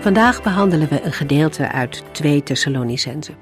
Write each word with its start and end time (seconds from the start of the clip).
Vandaag 0.00 0.42
behandelen 0.42 0.88
we 0.88 1.02
een 1.02 1.12
gedeelte 1.12 1.68
uit 1.68 2.02
2 2.12 2.42
Thessalonicenzen. 2.42 3.36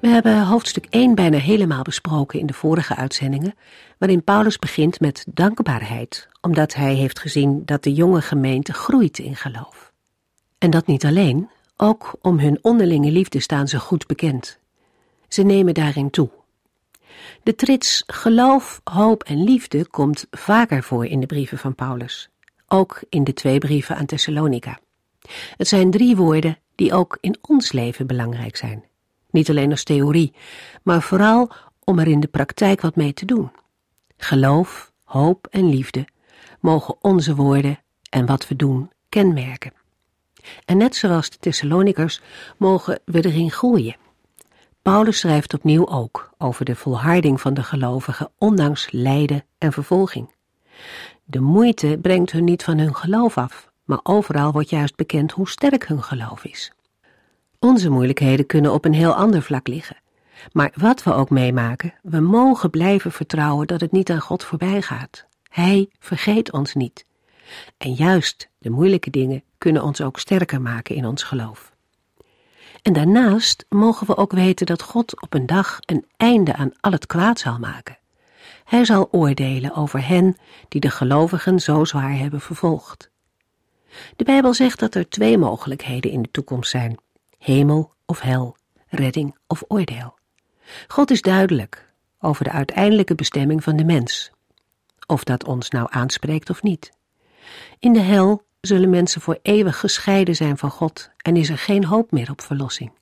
We 0.00 0.08
hebben 0.08 0.46
hoofdstuk 0.46 0.86
1 0.90 1.14
bijna 1.14 1.38
helemaal 1.38 1.82
besproken 1.82 2.40
in 2.40 2.46
de 2.46 2.52
vorige 2.52 2.96
uitzendingen, 2.96 3.54
waarin 3.98 4.24
Paulus 4.24 4.58
begint 4.58 5.00
met 5.00 5.24
dankbaarheid, 5.28 6.28
omdat 6.40 6.74
hij 6.74 6.94
heeft 6.94 7.18
gezien 7.18 7.62
dat 7.64 7.82
de 7.82 7.92
jonge 7.92 8.20
gemeente 8.20 8.72
groeit 8.72 9.18
in 9.18 9.36
geloof. 9.36 9.92
En 10.58 10.70
dat 10.70 10.86
niet 10.86 11.04
alleen, 11.04 11.50
ook 11.76 12.14
om 12.22 12.38
hun 12.38 12.58
onderlinge 12.62 13.10
liefde 13.10 13.40
staan 13.40 13.68
ze 13.68 13.78
goed 13.78 14.06
bekend. 14.06 14.58
Ze 15.28 15.42
nemen 15.42 15.74
daarin 15.74 16.10
toe. 16.10 16.30
De 17.42 17.54
trits 17.54 18.02
geloof, 18.06 18.80
hoop 18.84 19.22
en 19.22 19.44
liefde 19.44 19.86
komt 19.86 20.26
vaker 20.30 20.82
voor 20.82 21.06
in 21.06 21.20
de 21.20 21.26
brieven 21.26 21.58
van 21.58 21.74
Paulus, 21.74 22.28
ook 22.68 23.02
in 23.08 23.24
de 23.24 23.32
twee 23.32 23.58
brieven 23.58 23.96
aan 23.96 24.06
Thessalonica. 24.06 24.78
Het 25.56 25.68
zijn 25.68 25.90
drie 25.90 26.16
woorden 26.16 26.58
die 26.74 26.92
ook 26.92 27.18
in 27.20 27.36
ons 27.40 27.72
leven 27.72 28.06
belangrijk 28.06 28.56
zijn. 28.56 28.84
Niet 29.30 29.50
alleen 29.50 29.70
als 29.70 29.84
theorie, 29.84 30.34
maar 30.82 31.02
vooral 31.02 31.50
om 31.84 31.98
er 31.98 32.06
in 32.06 32.20
de 32.20 32.26
praktijk 32.26 32.80
wat 32.80 32.96
mee 32.96 33.12
te 33.12 33.24
doen. 33.24 33.50
Geloof, 34.16 34.92
hoop 35.04 35.46
en 35.50 35.68
liefde 35.68 36.06
mogen 36.60 36.96
onze 37.00 37.34
woorden 37.34 37.78
en 38.10 38.26
wat 38.26 38.48
we 38.48 38.56
doen 38.56 38.90
kenmerken. 39.08 39.72
En 40.64 40.76
net 40.76 40.96
zoals 40.96 41.30
de 41.30 41.36
Thessalonikers 41.38 42.20
mogen 42.56 43.00
we 43.04 43.24
erin 43.24 43.50
groeien. 43.50 43.96
Paulus 44.82 45.18
schrijft 45.18 45.54
opnieuw 45.54 45.88
ook 45.88 46.30
over 46.38 46.64
de 46.64 46.76
volharding 46.76 47.40
van 47.40 47.54
de 47.54 47.62
gelovigen 47.62 48.30
ondanks 48.38 48.88
lijden 48.90 49.44
en 49.58 49.72
vervolging. 49.72 50.34
De 51.24 51.40
moeite 51.40 51.98
brengt 52.02 52.32
hun 52.32 52.44
niet 52.44 52.64
van 52.64 52.78
hun 52.78 52.94
geloof 52.94 53.38
af, 53.38 53.70
maar 53.86 54.00
overal 54.02 54.52
wordt 54.52 54.70
juist 54.70 54.96
bekend 54.96 55.32
hoe 55.32 55.48
sterk 55.48 55.86
hun 55.86 56.02
geloof 56.02 56.44
is. 56.44 56.72
Onze 57.58 57.88
moeilijkheden 57.88 58.46
kunnen 58.46 58.72
op 58.72 58.84
een 58.84 58.94
heel 58.94 59.14
ander 59.14 59.42
vlak 59.42 59.68
liggen. 59.68 59.96
Maar 60.52 60.72
wat 60.74 61.02
we 61.02 61.12
ook 61.12 61.30
meemaken, 61.30 61.94
we 62.02 62.20
mogen 62.20 62.70
blijven 62.70 63.12
vertrouwen 63.12 63.66
dat 63.66 63.80
het 63.80 63.92
niet 63.92 64.10
aan 64.10 64.20
God 64.20 64.44
voorbij 64.44 64.82
gaat. 64.82 65.26
Hij 65.48 65.88
vergeet 65.98 66.52
ons 66.52 66.74
niet. 66.74 67.04
En 67.78 67.92
juist 67.92 68.48
de 68.58 68.70
moeilijke 68.70 69.10
dingen 69.10 69.42
kunnen 69.58 69.82
ons 69.82 70.00
ook 70.00 70.18
sterker 70.18 70.60
maken 70.60 70.94
in 70.94 71.06
ons 71.06 71.22
geloof. 71.22 71.74
En 72.82 72.92
daarnaast 72.92 73.66
mogen 73.68 74.06
we 74.06 74.16
ook 74.16 74.32
weten 74.32 74.66
dat 74.66 74.82
God 74.82 75.22
op 75.22 75.34
een 75.34 75.46
dag 75.46 75.78
een 75.80 76.04
einde 76.16 76.54
aan 76.54 76.72
al 76.80 76.92
het 76.92 77.06
kwaad 77.06 77.38
zal 77.38 77.58
maken. 77.58 77.98
Hij 78.64 78.84
zal 78.84 79.08
oordelen 79.10 79.74
over 79.74 80.06
hen 80.06 80.36
die 80.68 80.80
de 80.80 80.90
gelovigen 80.90 81.60
zo 81.60 81.84
zwaar 81.84 82.16
hebben 82.16 82.40
vervolgd. 82.40 83.10
De 84.16 84.24
Bijbel 84.24 84.54
zegt 84.54 84.78
dat 84.78 84.94
er 84.94 85.08
twee 85.08 85.38
mogelijkheden 85.38 86.10
in 86.10 86.22
de 86.22 86.30
toekomst 86.30 86.70
zijn: 86.70 86.98
hemel 87.38 87.92
of 88.06 88.20
hel, 88.20 88.56
redding 88.88 89.36
of 89.46 89.64
oordeel. 89.68 90.14
God 90.86 91.10
is 91.10 91.22
duidelijk 91.22 91.92
over 92.20 92.44
de 92.44 92.50
uiteindelijke 92.50 93.14
bestemming 93.14 93.62
van 93.62 93.76
de 93.76 93.84
mens, 93.84 94.30
of 95.06 95.24
dat 95.24 95.44
ons 95.44 95.70
nou 95.70 95.86
aanspreekt 95.90 96.50
of 96.50 96.62
niet. 96.62 96.92
In 97.78 97.92
de 97.92 98.00
hel 98.00 98.42
zullen 98.60 98.90
mensen 98.90 99.20
voor 99.20 99.38
eeuwig 99.42 99.80
gescheiden 99.80 100.36
zijn 100.36 100.58
van 100.58 100.70
God 100.70 101.10
en 101.16 101.36
is 101.36 101.48
er 101.48 101.58
geen 101.58 101.84
hoop 101.84 102.10
meer 102.10 102.30
op 102.30 102.40
verlossing. 102.40 102.92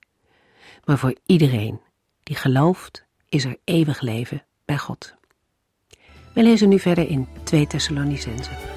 Maar 0.84 0.98
voor 0.98 1.14
iedereen 1.26 1.80
die 2.22 2.36
gelooft, 2.36 3.04
is 3.28 3.44
er 3.44 3.56
eeuwig 3.64 4.00
leven 4.00 4.44
bij 4.64 4.78
God. 4.78 5.14
We 6.34 6.42
lezen 6.42 6.68
nu 6.68 6.78
verder 6.78 7.08
in 7.08 7.28
2 7.44 7.66
Thessalonicenzen. 7.66 8.73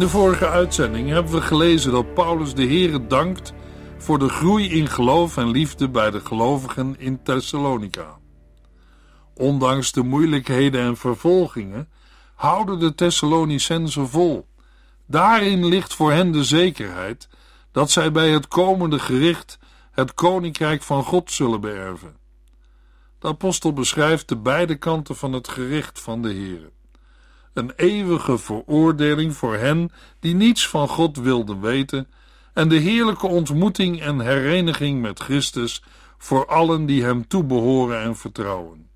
In 0.00 0.06
de 0.06 0.12
vorige 0.12 0.48
uitzending 0.48 1.08
hebben 1.08 1.32
we 1.32 1.40
gelezen 1.40 1.92
dat 1.92 2.14
Paulus 2.14 2.54
de 2.54 2.66
Heere 2.66 3.06
dankt 3.06 3.52
voor 3.98 4.18
de 4.18 4.28
groei 4.28 4.70
in 4.70 4.88
geloof 4.88 5.36
en 5.36 5.50
liefde 5.50 5.88
bij 5.88 6.10
de 6.10 6.20
gelovigen 6.20 6.94
in 6.98 7.22
Thessalonica. 7.22 8.18
Ondanks 9.34 9.92
de 9.92 10.02
moeilijkheden 10.02 10.80
en 10.80 10.96
vervolgingen 10.96 11.88
houden 12.34 12.78
de 12.78 12.94
Thessalonicenzen 12.94 14.08
vol. 14.08 14.46
Daarin 15.06 15.66
ligt 15.66 15.94
voor 15.94 16.12
hen 16.12 16.32
de 16.32 16.44
zekerheid 16.44 17.28
dat 17.72 17.90
zij 17.90 18.12
bij 18.12 18.30
het 18.30 18.48
komende 18.48 18.98
gericht 18.98 19.58
het 19.90 20.14
koninkrijk 20.14 20.82
van 20.82 21.04
God 21.04 21.32
zullen 21.32 21.60
beërven. 21.60 22.16
De 23.18 23.28
apostel 23.28 23.72
beschrijft 23.72 24.28
de 24.28 24.36
beide 24.36 24.74
kanten 24.74 25.16
van 25.16 25.32
het 25.32 25.48
gericht 25.48 26.00
van 26.00 26.22
de 26.22 26.28
Heere 26.28 26.70
een 27.52 27.72
eeuwige 27.76 28.38
veroordeling 28.38 29.36
voor 29.36 29.56
hen 29.56 29.90
die 30.20 30.34
niets 30.34 30.68
van 30.68 30.88
God 30.88 31.16
wilden 31.16 31.60
weten, 31.60 32.08
en 32.54 32.68
de 32.68 32.76
heerlijke 32.76 33.26
ontmoeting 33.26 34.00
en 34.00 34.20
hereniging 34.20 35.00
met 35.00 35.20
Christus 35.20 35.82
voor 36.18 36.46
allen 36.46 36.86
die 36.86 37.04
hem 37.04 37.26
toebehoren 37.26 38.02
en 38.02 38.16
vertrouwen. 38.16 38.88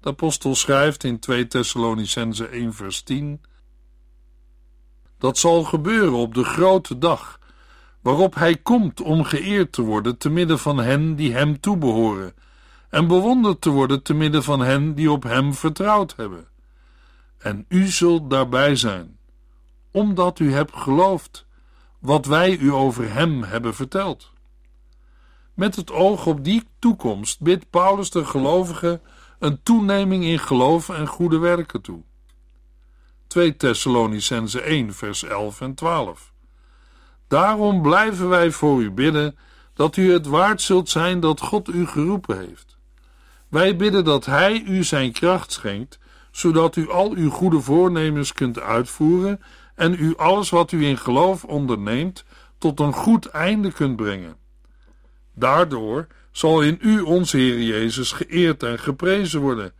De 0.00 0.08
apostel 0.08 0.54
schrijft 0.54 1.04
in 1.04 1.18
2 1.18 1.46
Thessalonicense 1.46 2.46
1 2.46 2.74
vers 2.74 3.02
10 3.02 3.40
Dat 5.18 5.38
zal 5.38 5.64
gebeuren 5.64 6.12
op 6.12 6.34
de 6.34 6.44
grote 6.44 6.98
dag, 6.98 7.40
waarop 8.00 8.34
hij 8.34 8.56
komt 8.56 9.00
om 9.00 9.24
geëerd 9.24 9.72
te 9.72 9.82
worden 9.82 10.18
te 10.18 10.30
midden 10.30 10.58
van 10.58 10.78
hen 10.78 11.14
die 11.16 11.32
hem 11.32 11.60
toebehoren, 11.60 12.34
en 12.90 13.06
bewonderd 13.06 13.60
te 13.60 13.70
worden 13.70 14.02
te 14.02 14.14
midden 14.14 14.42
van 14.42 14.60
hen 14.60 14.94
die 14.94 15.10
op 15.10 15.22
hem 15.22 15.54
vertrouwd 15.54 16.14
hebben 16.16 16.50
en 17.42 17.64
u 17.68 17.86
zult 17.86 18.30
daarbij 18.30 18.76
zijn, 18.76 19.18
omdat 19.90 20.38
u 20.38 20.52
hebt 20.52 20.76
geloofd 20.76 21.46
wat 21.98 22.26
wij 22.26 22.56
u 22.56 22.72
over 22.72 23.12
hem 23.12 23.42
hebben 23.42 23.74
verteld. 23.74 24.30
Met 25.54 25.76
het 25.76 25.92
oog 25.92 26.26
op 26.26 26.44
die 26.44 26.64
toekomst 26.78 27.40
bidt 27.40 27.70
Paulus 27.70 28.10
de 28.10 28.24
gelovigen 28.24 29.00
een 29.38 29.62
toeneming 29.62 30.24
in 30.24 30.38
geloof 30.38 30.88
en 30.88 31.06
goede 31.06 31.38
werken 31.38 31.80
toe. 31.80 32.02
2 33.26 33.56
Thessalonicense 33.56 34.60
1 34.60 34.94
vers 34.94 35.22
11 35.22 35.60
en 35.60 35.74
12 35.74 36.32
Daarom 37.28 37.82
blijven 37.82 38.28
wij 38.28 38.50
voor 38.50 38.82
u 38.82 38.90
bidden 38.90 39.36
dat 39.74 39.96
u 39.96 40.12
het 40.12 40.26
waard 40.26 40.62
zult 40.62 40.88
zijn 40.88 41.20
dat 41.20 41.40
God 41.40 41.68
u 41.68 41.86
geroepen 41.86 42.38
heeft. 42.38 42.76
Wij 43.48 43.76
bidden 43.76 44.04
dat 44.04 44.24
Hij 44.24 44.62
u 44.62 44.84
zijn 44.84 45.12
kracht 45.12 45.52
schenkt 45.52 45.98
zodat 46.32 46.76
u 46.76 46.90
al 46.90 47.12
uw 47.12 47.30
goede 47.30 47.60
voornemens 47.60 48.32
kunt 48.32 48.60
uitvoeren 48.60 49.40
en 49.74 49.96
u 49.98 50.16
alles 50.16 50.50
wat 50.50 50.72
u 50.72 50.84
in 50.84 50.98
geloof 50.98 51.44
onderneemt 51.44 52.24
tot 52.58 52.80
een 52.80 52.92
goed 52.92 53.26
einde 53.26 53.72
kunt 53.72 53.96
brengen. 53.96 54.36
Daardoor 55.34 56.06
zal 56.30 56.62
in 56.62 56.78
u 56.80 57.00
onze 57.00 57.36
Heer 57.36 57.62
Jezus 57.62 58.12
geëerd 58.12 58.62
en 58.62 58.78
geprezen 58.78 59.40
worden, 59.40 59.72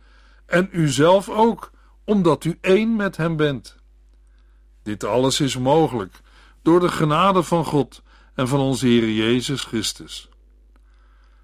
en 0.45 0.69
u 0.71 0.87
zelf 0.87 1.29
ook, 1.29 1.71
omdat 2.05 2.43
u 2.43 2.57
één 2.61 2.95
met 2.95 3.17
Hem 3.17 3.35
bent. 3.35 3.75
Dit 4.83 5.03
alles 5.03 5.39
is 5.39 5.57
mogelijk 5.57 6.21
door 6.61 6.79
de 6.79 6.89
genade 6.89 7.43
van 7.43 7.65
God 7.65 8.01
en 8.35 8.47
van 8.47 8.59
onze 8.59 8.87
Heer 8.87 9.11
Jezus 9.11 9.61
Christus. 9.61 10.29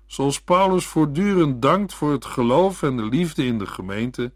Zoals 0.05 0.41
Paulus 0.41 0.85
voortdurend 0.85 1.61
dankt 1.61 1.93
voor 1.93 2.11
het 2.11 2.25
geloof 2.25 2.83
en 2.83 2.97
de 2.97 3.05
liefde 3.05 3.45
in 3.45 3.57
de 3.57 3.67
gemeente, 3.67 4.31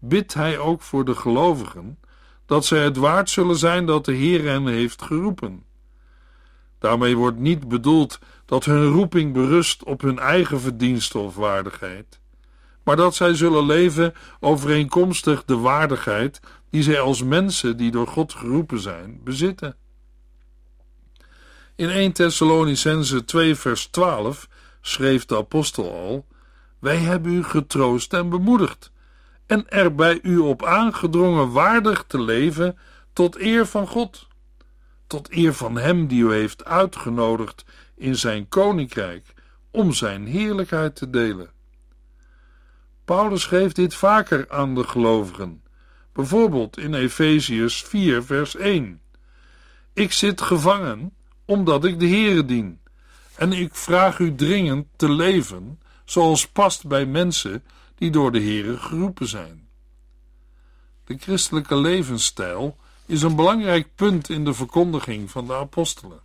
bidt 0.00 0.34
hij 0.34 0.58
ook 0.58 0.82
voor 0.82 1.04
de 1.04 1.14
gelovigen 1.14 1.98
dat 2.46 2.64
zij 2.64 2.84
het 2.84 2.96
waard 2.96 3.30
zullen 3.30 3.56
zijn 3.56 3.86
dat 3.86 4.04
de 4.04 4.12
Heer 4.12 4.44
hen 4.44 4.66
heeft 4.66 5.02
geroepen. 5.02 5.64
Daarmee 6.78 7.16
wordt 7.16 7.38
niet 7.38 7.68
bedoeld 7.68 8.18
dat 8.44 8.64
hun 8.64 8.86
roeping 8.86 9.32
berust 9.32 9.84
op 9.84 10.00
hun 10.00 10.18
eigen 10.18 10.60
verdiensten 10.60 11.20
of 11.20 11.34
waardigheid, 11.34 12.20
maar 12.82 12.96
dat 12.96 13.14
zij 13.14 13.34
zullen 13.34 13.66
leven 13.66 14.14
overeenkomstig 14.40 15.44
de 15.44 15.56
waardigheid 15.56 16.40
die 16.70 16.82
zij 16.82 17.00
als 17.00 17.22
mensen 17.22 17.76
die 17.76 17.90
door 17.90 18.06
God 18.06 18.32
geroepen 18.32 18.80
zijn, 18.80 19.20
bezitten. 19.24 19.76
In 21.74 21.88
1 21.88 22.12
Thessalonicense 22.12 23.24
2 23.24 23.54
vers 23.54 23.86
12 23.86 24.48
schreef 24.80 25.24
de 25.24 25.36
apostel 25.36 25.92
al: 25.92 26.26
Wij 26.78 26.96
hebben 26.96 27.32
u 27.32 27.44
getroost 27.44 28.12
en 28.12 28.28
bemoedigd 28.28 28.92
en 29.50 29.68
er 29.68 29.94
bij 29.94 30.18
u 30.22 30.38
op 30.38 30.64
aangedrongen 30.64 31.52
waardig 31.52 32.04
te 32.06 32.20
leven 32.20 32.78
tot 33.12 33.40
eer 33.40 33.66
van 33.66 33.86
God, 33.86 34.26
tot 35.06 35.30
eer 35.30 35.54
van 35.54 35.76
Hem 35.76 36.06
die 36.06 36.22
u 36.22 36.32
heeft 36.32 36.64
uitgenodigd 36.64 37.64
in 37.96 38.16
Zijn 38.16 38.48
koninkrijk 38.48 39.34
om 39.70 39.92
Zijn 39.92 40.26
heerlijkheid 40.26 40.96
te 40.96 41.10
delen. 41.10 41.50
Paulus 43.04 43.42
schreef 43.42 43.72
dit 43.72 43.94
vaker 43.94 44.50
aan 44.50 44.74
de 44.74 44.84
gelovigen, 44.84 45.62
bijvoorbeeld 46.12 46.78
in 46.78 46.94
Efeziërs 46.94 47.82
4, 47.82 48.24
vers 48.24 48.56
1. 48.56 49.00
Ik 49.92 50.12
zit 50.12 50.40
gevangen 50.40 51.12
omdat 51.44 51.84
ik 51.84 52.00
de 52.00 52.08
Heere 52.08 52.44
dien, 52.44 52.80
en 53.36 53.52
ik 53.52 53.74
vraag 53.74 54.18
u 54.18 54.34
dringend 54.34 54.86
te 54.96 55.10
leven 55.12 55.80
zoals 56.04 56.48
past 56.48 56.86
bij 56.86 57.06
mensen 57.06 57.62
die 58.00 58.10
door 58.10 58.32
de 58.32 58.40
Heere 58.40 58.76
geroepen 58.76 59.28
zijn. 59.28 59.68
De 61.04 61.16
christelijke 61.18 61.76
levensstijl 61.76 62.76
is 63.06 63.22
een 63.22 63.36
belangrijk 63.36 63.94
punt 63.94 64.28
in 64.28 64.44
de 64.44 64.54
verkondiging 64.54 65.30
van 65.30 65.46
de 65.46 65.54
apostelen. 65.54 66.20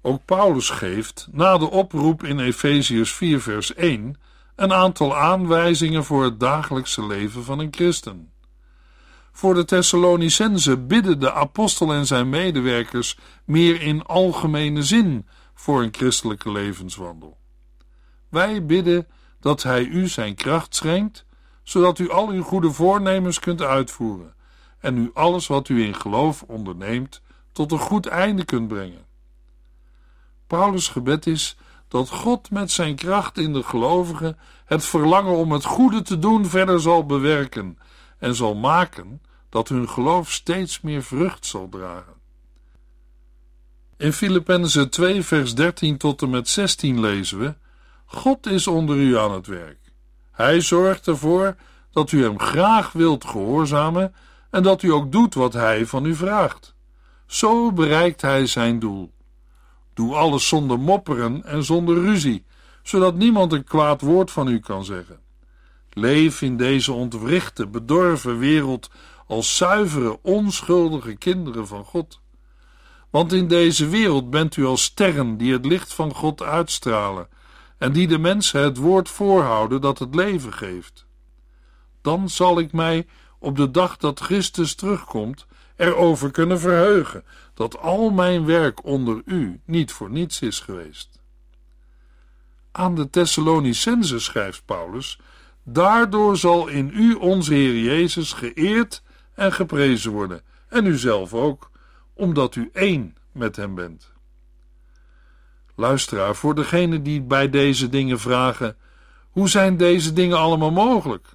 Ook 0.00 0.24
Paulus 0.24 0.70
geeft, 0.70 1.28
na 1.30 1.58
de 1.58 1.70
oproep 1.70 2.24
in 2.24 2.38
Efeziërs 2.38 3.12
4 3.12 3.40
vers 3.40 3.74
1, 3.74 4.16
een 4.56 4.72
aantal 4.72 5.16
aanwijzingen 5.16 6.04
voor 6.04 6.24
het 6.24 6.40
dagelijkse 6.40 7.06
leven 7.06 7.44
van 7.44 7.58
een 7.58 7.72
christen. 7.74 8.32
Voor 9.32 9.54
de 9.54 9.64
Thessalonicense 9.64 10.78
bidden 10.78 11.20
de 11.20 11.32
apostel 11.32 11.92
en 11.92 12.06
zijn 12.06 12.28
medewerkers 12.28 13.18
meer 13.44 13.80
in 13.80 14.02
algemene 14.02 14.82
zin 14.82 15.26
voor 15.54 15.82
een 15.82 15.94
christelijke 15.94 16.52
levenswandel. 16.52 17.38
Wij 18.28 18.66
bidden 18.66 19.06
dat 19.42 19.62
Hij 19.62 19.84
u 19.84 20.08
zijn 20.08 20.34
kracht 20.34 20.74
schenkt, 20.74 21.24
zodat 21.62 21.98
u 21.98 22.10
al 22.10 22.28
uw 22.28 22.42
goede 22.42 22.70
voornemens 22.70 23.38
kunt 23.38 23.62
uitvoeren 23.62 24.34
en 24.78 24.98
u 24.98 25.10
alles 25.14 25.46
wat 25.46 25.68
u 25.68 25.84
in 25.84 25.94
geloof 25.94 26.42
onderneemt 26.42 27.20
tot 27.52 27.72
een 27.72 27.78
goed 27.78 28.06
einde 28.06 28.44
kunt 28.44 28.68
brengen. 28.68 29.06
Paulus' 30.46 30.88
gebed 30.88 31.26
is 31.26 31.56
dat 31.88 32.08
God 32.08 32.50
met 32.50 32.70
zijn 32.70 32.94
kracht 32.94 33.38
in 33.38 33.52
de 33.52 33.62
gelovigen 33.62 34.38
het 34.64 34.84
verlangen 34.84 35.36
om 35.36 35.52
het 35.52 35.64
goede 35.64 36.02
te 36.02 36.18
doen 36.18 36.46
verder 36.46 36.80
zal 36.80 37.06
bewerken 37.06 37.78
en 38.18 38.34
zal 38.34 38.54
maken 38.54 39.22
dat 39.48 39.68
hun 39.68 39.88
geloof 39.88 40.32
steeds 40.32 40.80
meer 40.80 41.02
vrucht 41.02 41.46
zal 41.46 41.68
dragen. 41.68 42.14
In 43.96 44.12
Filippenzen 44.12 44.90
2 44.90 45.22
vers 45.22 45.54
13 45.54 45.96
tot 45.96 46.22
en 46.22 46.30
met 46.30 46.48
16 46.48 47.00
lezen 47.00 47.38
we 47.38 47.54
God 48.14 48.46
is 48.46 48.66
onder 48.66 48.96
u 48.96 49.18
aan 49.18 49.32
het 49.32 49.46
werk. 49.46 49.78
Hij 50.30 50.60
zorgt 50.60 51.06
ervoor 51.06 51.56
dat 51.90 52.12
u 52.12 52.22
hem 52.22 52.38
graag 52.38 52.92
wilt 52.92 53.24
gehoorzamen 53.24 54.14
en 54.50 54.62
dat 54.62 54.82
u 54.82 54.92
ook 54.92 55.12
doet 55.12 55.34
wat 55.34 55.52
hij 55.52 55.86
van 55.86 56.04
u 56.04 56.14
vraagt. 56.14 56.74
Zo 57.26 57.72
bereikt 57.72 58.20
hij 58.20 58.46
zijn 58.46 58.78
doel. 58.78 59.12
Doe 59.94 60.14
alles 60.14 60.48
zonder 60.48 60.78
mopperen 60.78 61.44
en 61.44 61.64
zonder 61.64 62.02
ruzie, 62.02 62.44
zodat 62.82 63.14
niemand 63.14 63.52
een 63.52 63.64
kwaad 63.64 64.00
woord 64.00 64.30
van 64.30 64.48
u 64.48 64.58
kan 64.58 64.84
zeggen. 64.84 65.20
Leef 65.90 66.42
in 66.42 66.56
deze 66.56 66.92
ontwrichte, 66.92 67.66
bedorven 67.66 68.38
wereld 68.38 68.90
als 69.26 69.56
zuivere, 69.56 70.18
onschuldige 70.22 71.16
kinderen 71.16 71.66
van 71.66 71.84
God. 71.84 72.20
Want 73.10 73.32
in 73.32 73.48
deze 73.48 73.88
wereld 73.88 74.30
bent 74.30 74.56
u 74.56 74.64
als 74.64 74.82
sterren 74.82 75.36
die 75.36 75.52
het 75.52 75.66
licht 75.66 75.94
van 75.94 76.14
God 76.14 76.42
uitstralen 76.42 77.28
en 77.82 77.92
die 77.92 78.08
de 78.08 78.18
mensen 78.18 78.62
het 78.62 78.76
woord 78.76 79.08
voorhouden 79.08 79.80
dat 79.80 79.98
het 79.98 80.14
leven 80.14 80.52
geeft. 80.52 81.06
Dan 82.02 82.28
zal 82.28 82.58
ik 82.58 82.72
mij 82.72 83.06
op 83.38 83.56
de 83.56 83.70
dag 83.70 83.96
dat 83.96 84.20
Christus 84.20 84.74
terugkomt 84.74 85.46
erover 85.76 86.30
kunnen 86.30 86.60
verheugen 86.60 87.24
dat 87.54 87.78
al 87.78 88.10
mijn 88.10 88.44
werk 88.44 88.84
onder 88.84 89.22
u 89.24 89.60
niet 89.64 89.92
voor 89.92 90.10
niets 90.10 90.40
is 90.40 90.60
geweest. 90.60 91.20
Aan 92.72 92.94
de 92.94 93.10
Thessalonicense 93.10 94.18
schrijft 94.18 94.62
Paulus: 94.64 95.18
Daardoor 95.62 96.36
zal 96.36 96.68
in 96.68 96.90
u 96.94 97.14
onze 97.14 97.54
Heer 97.54 97.82
Jezus 97.82 98.32
geëerd 98.32 99.02
en 99.34 99.52
geprezen 99.52 100.10
worden, 100.10 100.42
en 100.68 100.86
u 100.86 100.96
zelf 100.96 101.34
ook, 101.34 101.70
omdat 102.14 102.54
u 102.54 102.70
één 102.72 103.16
met 103.32 103.56
hem 103.56 103.74
bent. 103.74 104.11
Luisteraar, 105.74 106.34
voor 106.36 106.54
degene 106.54 107.02
die 107.02 107.22
bij 107.22 107.50
deze 107.50 107.88
dingen 107.88 108.20
vragen: 108.20 108.76
hoe 109.30 109.48
zijn 109.48 109.76
deze 109.76 110.12
dingen 110.12 110.38
allemaal 110.38 110.70
mogelijk? 110.70 111.28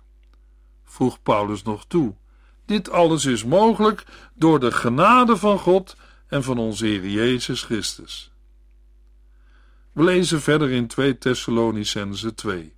Vroeg 0.85 1.21
Paulus 1.23 1.63
nog 1.63 1.85
toe. 1.85 2.15
Dit 2.65 2.89
alles 2.89 3.25
is 3.25 3.43
mogelijk 3.43 4.05
door 4.33 4.59
de 4.59 4.71
genade 4.71 5.37
van 5.37 5.59
God 5.59 5.95
en 6.27 6.43
van 6.43 6.57
onze 6.57 6.85
Heer 6.85 7.07
Jezus 7.07 7.63
Christus. 7.63 8.31
We 9.91 10.03
lezen 10.03 10.41
verder 10.41 10.71
in 10.71 10.87
2 10.87 11.17
Thessalonicense 11.17 12.33
2. 12.33 12.73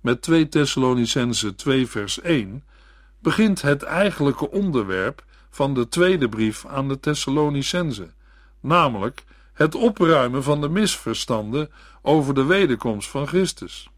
Met 0.00 0.22
2 0.22 0.48
Thessalonicense 0.48 1.54
2 1.54 1.86
vers 1.86 2.20
1 2.20 2.64
begint 3.18 3.62
het 3.62 3.82
eigenlijke 3.82 4.50
onderwerp 4.50 5.24
van 5.50 5.74
de 5.74 5.88
tweede 5.88 6.28
brief 6.28 6.66
aan 6.66 6.88
de 6.88 7.00
Thessalonicense, 7.00 8.10
namelijk 8.60 9.24
het 9.60 9.74
opruimen 9.74 10.42
van 10.42 10.60
de 10.60 10.68
misverstanden 10.68 11.70
over 12.02 12.34
de 12.34 12.44
wederkomst 12.44 13.08
van 13.08 13.26
Christus. 13.26 13.90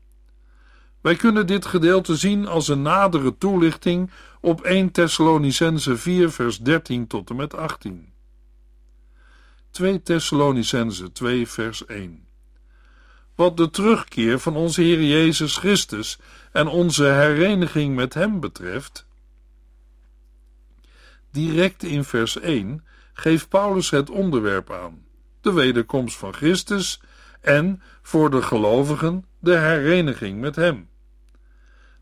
Wij 1.01 1.17
kunnen 1.17 1.47
dit 1.47 1.67
gedeelte 1.67 2.17
zien 2.17 2.47
als 2.47 2.69
een 2.69 2.83
nadere 2.83 3.39
toelichting 3.39 4.11
op 4.41 4.61
1 4.61 4.91
Thessalonicense 4.91 5.97
4 5.97 6.31
vers 6.31 6.59
13 6.59 7.07
tot 7.07 7.31
en 7.31 7.37
met 7.37 7.55
18. 7.55 8.13
2 9.71 10.03
Thessalonicense 10.03 11.13
2 11.13 11.49
vers 11.49 11.87
1 11.87 12.27
Wat 13.35 13.57
de 13.57 13.71
terugkeer 13.71 14.39
van 14.39 14.57
onze 14.57 14.83
Heer 14.83 15.03
Jezus 15.03 15.57
Christus 15.57 16.19
en 16.53 16.67
onze 16.67 17.05
hereniging 17.05 17.95
met 17.95 18.15
Hem 18.15 18.41
betreft, 18.41 19.07
direct 21.31 21.83
in 21.83 22.05
vers 22.05 22.41
1 22.41 22.85
geeft 23.13 23.49
Paulus 23.49 23.91
het 23.91 24.11
onderwerp 24.11 24.71
aan 24.71 25.11
de 25.43 25.53
wederkomst 25.53 26.17
van 26.17 26.33
Christus 26.33 27.01
en 27.41 27.83
voor 28.03 28.31
de 28.31 28.43
gelovigen 28.43 29.25
de 29.39 29.57
hereniging 29.57 30.41
met 30.41 30.57
Hem. 30.57 30.89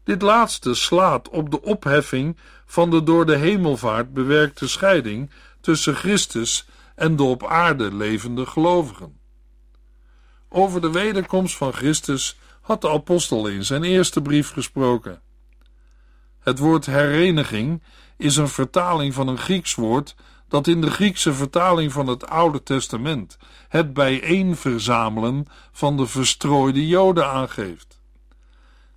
Dit 0.04 0.22
laatste 0.22 0.74
slaat 0.74 1.28
op 1.28 1.50
de 1.50 1.62
opheffing 1.62 2.36
van 2.66 2.90
de 2.90 3.02
door 3.02 3.26
de 3.26 3.36
hemelvaart 3.36 4.12
bewerkte 4.12 4.68
scheiding 4.68 5.30
tussen 5.60 5.94
Christus 5.94 6.66
en 6.94 7.16
de 7.16 7.22
op 7.22 7.46
aarde 7.46 7.94
levende 7.94 8.46
gelovigen. 8.46 9.18
Over 10.48 10.80
de 10.80 10.90
wederkomst 10.90 11.56
van 11.56 11.72
Christus 11.72 12.38
had 12.60 12.80
de 12.80 12.90
apostel 12.90 13.46
in 13.46 13.64
zijn 13.64 13.84
eerste 13.84 14.22
brief 14.22 14.50
gesproken. 14.50 15.22
Het 16.40 16.58
woord 16.58 16.86
hereniging 16.86 17.82
is 18.16 18.36
een 18.36 18.48
vertaling 18.48 19.14
van 19.14 19.28
een 19.28 19.38
Grieks 19.38 19.74
woord 19.74 20.14
dat 20.50 20.66
in 20.66 20.80
de 20.80 20.90
Griekse 20.90 21.34
vertaling 21.34 21.92
van 21.92 22.06
het 22.06 22.26
Oude 22.26 22.62
Testament 22.62 23.38
het 23.68 23.92
bijeenverzamelen 23.92 25.46
van 25.72 25.96
de 25.96 26.06
verstrooide 26.06 26.86
Joden 26.86 27.26
aangeeft. 27.26 28.00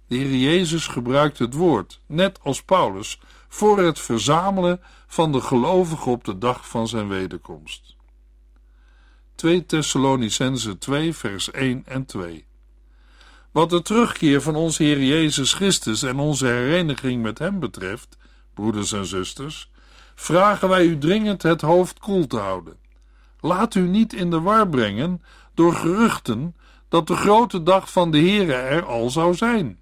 De 0.08 0.16
Heer 0.16 0.36
Jezus 0.36 0.88
gebruikt 0.88 1.40
het 1.40 1.54
woord, 1.54 2.00
net 2.06 2.40
als 2.44 2.64
Paulus, 2.64 3.20
voor 3.48 3.80
het 3.80 4.00
verzamelen 4.00 4.82
van 5.08 5.32
de 5.32 5.42
gelovigen 5.42 6.12
op 6.12 6.24
de 6.24 6.38
dag 6.38 6.68
van 6.70 6.88
zijn 6.88 7.08
wederkomst. 7.08 7.96
2 9.36 9.66
Thessalonicense 9.66 10.78
2 10.78 11.14
vers 11.14 11.52
1 11.52 11.84
en 11.86 12.06
2 12.06 12.46
Wat 13.52 13.70
de 13.70 13.82
terugkeer 13.82 14.42
van 14.42 14.56
onze 14.56 14.84
Heer 14.84 15.04
Jezus 15.04 15.54
Christus 15.54 16.04
en 16.04 16.20
onze 16.20 16.46
hereniging 16.46 17.22
met 17.22 17.40
Hem 17.40 17.60
betreft, 17.60 18.18
broeders 18.54 18.92
en 18.92 19.06
zusters, 19.06 19.72
vragen 20.16 20.70
wij 20.70 20.86
u 20.86 20.98
dringend 20.98 21.42
het 21.42 21.62
hoofd 21.62 22.00
koel 22.00 22.28
te 22.28 22.38
houden. 22.38 22.78
Laat 23.40 23.76
u 23.76 23.82
niet 23.82 24.14
in 24.14 24.30
de 24.30 24.42
war 24.42 24.70
brengen 24.70 25.24
door 25.54 25.74
geruchten 25.74 26.56
dat 26.90 27.08
de 27.08 27.16
grote 27.16 27.64
dag 27.64 27.92
van 27.92 28.12
de 28.12 28.18
Heere 28.18 28.54
er 28.54 28.86
al 28.86 29.10
zou 29.10 29.36
zijn. 29.36 29.80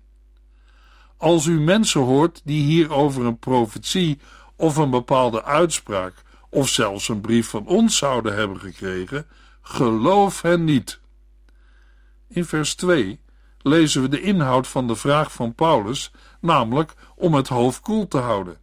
Als 1.18 1.46
u 1.46 1.60
mensen 1.60 2.02
hoort 2.02 2.42
die 2.44 2.64
hierover 2.64 3.26
een 3.26 3.40
profetie 3.40 4.20
of 4.56 4.78
een 4.78 4.90
bepaalde 4.90 5.44
uitspraak 5.44 6.14
of 6.50 6.70
zelfs 6.70 7.10
een 7.10 7.22
brief 7.22 7.50
van 7.50 7.66
ons 7.66 7.98
zouden 7.98 8.36
hebben 8.36 8.60
gekregen, 8.60 9.26
geloof 9.62 10.42
hen 10.42 10.64
niet. 10.64 11.00
In 12.28 12.46
vers 12.46 12.76
2 12.76 13.20
lezen 13.62 14.02
we 14.02 14.10
de 14.10 14.22
inhoud 14.22 14.68
van 14.68 14.88
de 14.88 14.96
vraag 14.96 15.32
van 15.32 15.56
Paulus, 15.56 16.12
namelijk 16.40 16.94
om 17.16 17.34
het 17.34 17.48
hoofd 17.48 17.80
koel 17.80 18.08
te 18.08 18.18
houden 18.18 18.62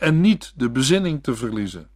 en 0.00 0.20
niet 0.20 0.52
de 0.56 0.70
bezinning 0.70 1.22
te 1.22 1.34
verliezen. 1.34 1.88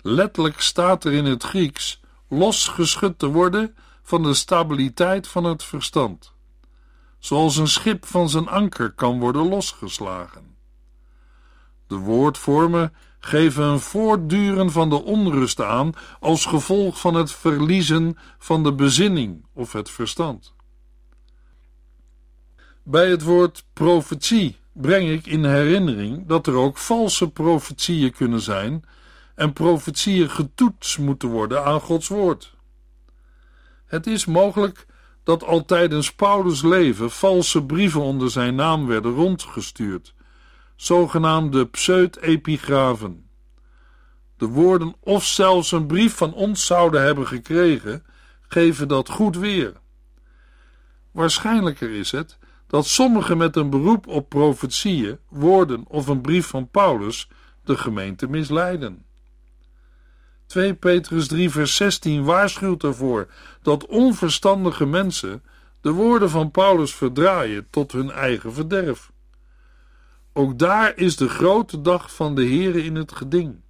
Letterlijk 0.00 0.60
staat 0.60 1.04
er 1.04 1.12
in 1.12 1.24
het 1.24 1.42
Grieks 1.42 2.00
losgeschud 2.28 3.18
te 3.18 3.26
worden 3.26 3.76
van 4.02 4.22
de 4.22 4.34
stabiliteit 4.34 5.28
van 5.28 5.44
het 5.44 5.64
verstand, 5.64 6.32
zoals 7.18 7.56
een 7.56 7.68
schip 7.68 8.06
van 8.06 8.28
zijn 8.28 8.48
anker 8.48 8.92
kan 8.92 9.18
worden 9.18 9.48
losgeslagen. 9.48 10.56
De 11.86 11.96
woordvormen 11.96 12.92
geven 13.18 13.64
een 13.64 13.80
voortduren 13.80 14.70
van 14.70 14.88
de 14.88 15.02
onrust 15.02 15.60
aan 15.60 15.92
als 16.20 16.46
gevolg 16.46 17.00
van 17.00 17.14
het 17.14 17.32
verliezen 17.32 18.18
van 18.38 18.62
de 18.62 18.74
bezinning 18.74 19.44
of 19.52 19.72
het 19.72 19.90
verstand. 19.90 20.54
Bij 22.82 23.10
het 23.10 23.22
woord 23.22 23.64
profetie 23.72 24.60
breng 24.72 25.08
ik 25.08 25.26
in 25.26 25.44
herinnering 25.44 26.26
dat 26.26 26.46
er 26.46 26.54
ook 26.54 26.78
valse 26.78 27.30
profetieën 27.30 28.12
kunnen 28.12 28.40
zijn 28.40 28.84
en 29.34 29.52
profetieën 29.52 30.30
getoetst 30.30 30.98
moeten 30.98 31.28
worden 31.28 31.64
aan 31.64 31.80
Gods 31.80 32.08
woord. 32.08 32.54
Het 33.86 34.06
is 34.06 34.24
mogelijk 34.24 34.86
dat 35.24 35.44
al 35.44 35.64
tijdens 35.64 36.12
Paulus' 36.12 36.62
leven 36.62 37.10
valse 37.10 37.64
brieven 37.64 38.00
onder 38.00 38.30
zijn 38.30 38.54
naam 38.54 38.86
werden 38.86 39.12
rondgestuurd, 39.12 40.14
zogenaamde 40.76 41.66
pseudepigrafen. 41.66 43.30
De 44.36 44.46
woorden 44.46 44.94
of 45.00 45.24
zelfs 45.24 45.72
een 45.72 45.86
brief 45.86 46.16
van 46.16 46.34
ons 46.34 46.66
zouden 46.66 47.02
hebben 47.02 47.26
gekregen, 47.26 48.04
geven 48.48 48.88
dat 48.88 49.08
goed 49.08 49.36
weer. 49.36 49.72
Waarschijnlijker 51.10 51.90
is 51.90 52.10
het 52.10 52.38
dat 52.72 52.86
sommigen 52.86 53.36
met 53.36 53.56
een 53.56 53.70
beroep 53.70 54.06
op 54.06 54.28
profetieën, 54.28 55.18
woorden 55.28 55.84
of 55.88 56.06
een 56.06 56.20
brief 56.20 56.46
van 56.46 56.68
Paulus 56.68 57.28
de 57.64 57.76
gemeente 57.76 58.28
misleiden. 58.28 59.04
2 60.46 60.74
Petrus 60.74 61.26
3 61.26 61.50
vers 61.50 61.76
16 61.76 62.24
waarschuwt 62.24 62.82
ervoor 62.82 63.28
dat 63.62 63.86
onverstandige 63.86 64.86
mensen 64.86 65.42
de 65.80 65.90
woorden 65.90 66.30
van 66.30 66.50
Paulus 66.50 66.94
verdraaien 66.94 67.66
tot 67.70 67.92
hun 67.92 68.10
eigen 68.10 68.52
verderf. 68.52 69.12
Ook 70.32 70.58
daar 70.58 70.96
is 70.96 71.16
de 71.16 71.28
grote 71.28 71.80
dag 71.80 72.14
van 72.14 72.34
de 72.34 72.46
Here 72.46 72.84
in 72.84 72.94
het 72.94 73.12
geding. 73.12 73.60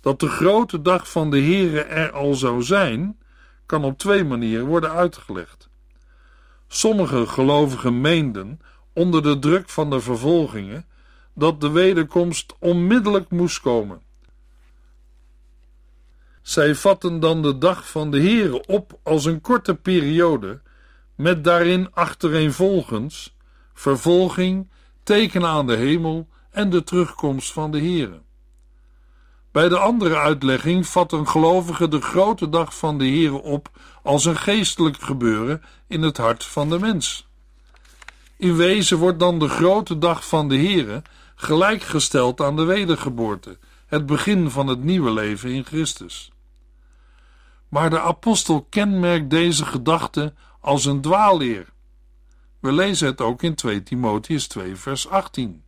Dat 0.00 0.20
de 0.20 0.28
grote 0.28 0.82
dag 0.82 1.10
van 1.10 1.30
de 1.30 1.40
Here 1.40 1.80
er 1.80 2.12
al 2.12 2.34
zou 2.34 2.62
zijn, 2.62 3.18
kan 3.66 3.84
op 3.84 3.98
twee 3.98 4.24
manieren 4.24 4.66
worden 4.66 4.90
uitgelegd. 4.90 5.68
Sommige 6.68 7.26
gelovigen 7.26 8.00
meenden, 8.00 8.60
onder 8.92 9.22
de 9.22 9.38
druk 9.38 9.68
van 9.68 9.90
de 9.90 10.00
vervolgingen, 10.00 10.86
dat 11.34 11.60
de 11.60 11.70
wederkomst 11.70 12.54
onmiddellijk 12.58 13.30
moest 13.30 13.60
komen. 13.60 14.02
Zij 16.42 16.74
vatten 16.74 17.20
dan 17.20 17.42
de 17.42 17.58
dag 17.58 17.90
van 17.90 18.10
de 18.10 18.20
Here 18.20 18.66
op 18.66 18.98
als 19.02 19.24
een 19.24 19.40
korte 19.40 19.74
periode, 19.74 20.60
met 21.14 21.44
daarin 21.44 21.88
achtereenvolgens 21.92 23.36
vervolging, 23.74 24.70
teken 25.02 25.44
aan 25.44 25.66
de 25.66 25.76
hemel 25.76 26.28
en 26.50 26.70
de 26.70 26.84
terugkomst 26.84 27.52
van 27.52 27.70
de 27.70 27.80
Here. 27.80 28.20
Bij 29.52 29.68
de 29.68 29.78
andere 29.78 30.16
uitlegging 30.16 30.86
vat 30.86 31.12
een 31.12 31.28
gelovige 31.28 31.88
de 31.88 32.00
grote 32.00 32.48
dag 32.48 32.76
van 32.76 32.98
de 32.98 33.08
Here 33.08 33.42
op 33.42 33.68
als 34.06 34.24
een 34.24 34.36
geestelijk 34.36 35.02
gebeuren 35.02 35.62
in 35.86 36.02
het 36.02 36.16
hart 36.16 36.44
van 36.44 36.68
de 36.68 36.78
mens. 36.78 37.26
In 38.36 38.56
wezen 38.56 38.98
wordt 38.98 39.18
dan 39.18 39.38
de 39.38 39.48
grote 39.48 39.98
dag 39.98 40.28
van 40.28 40.48
de 40.48 40.58
Here 40.58 41.02
gelijkgesteld 41.34 42.40
aan 42.40 42.56
de 42.56 42.64
wedergeboorte, 42.64 43.58
het 43.86 44.06
begin 44.06 44.50
van 44.50 44.66
het 44.66 44.82
nieuwe 44.84 45.12
leven 45.12 45.50
in 45.50 45.64
Christus. 45.64 46.32
Maar 47.68 47.90
de 47.90 48.00
apostel 48.00 48.66
kenmerkt 48.70 49.30
deze 49.30 49.64
gedachte 49.64 50.34
als 50.60 50.84
een 50.84 51.00
dwaalleer. 51.00 51.66
We 52.60 52.72
lezen 52.72 53.06
het 53.06 53.20
ook 53.20 53.42
in 53.42 53.54
2 53.54 53.82
Timotheus 53.82 54.46
2 54.46 54.76
vers 54.76 55.08
18. 55.08 55.62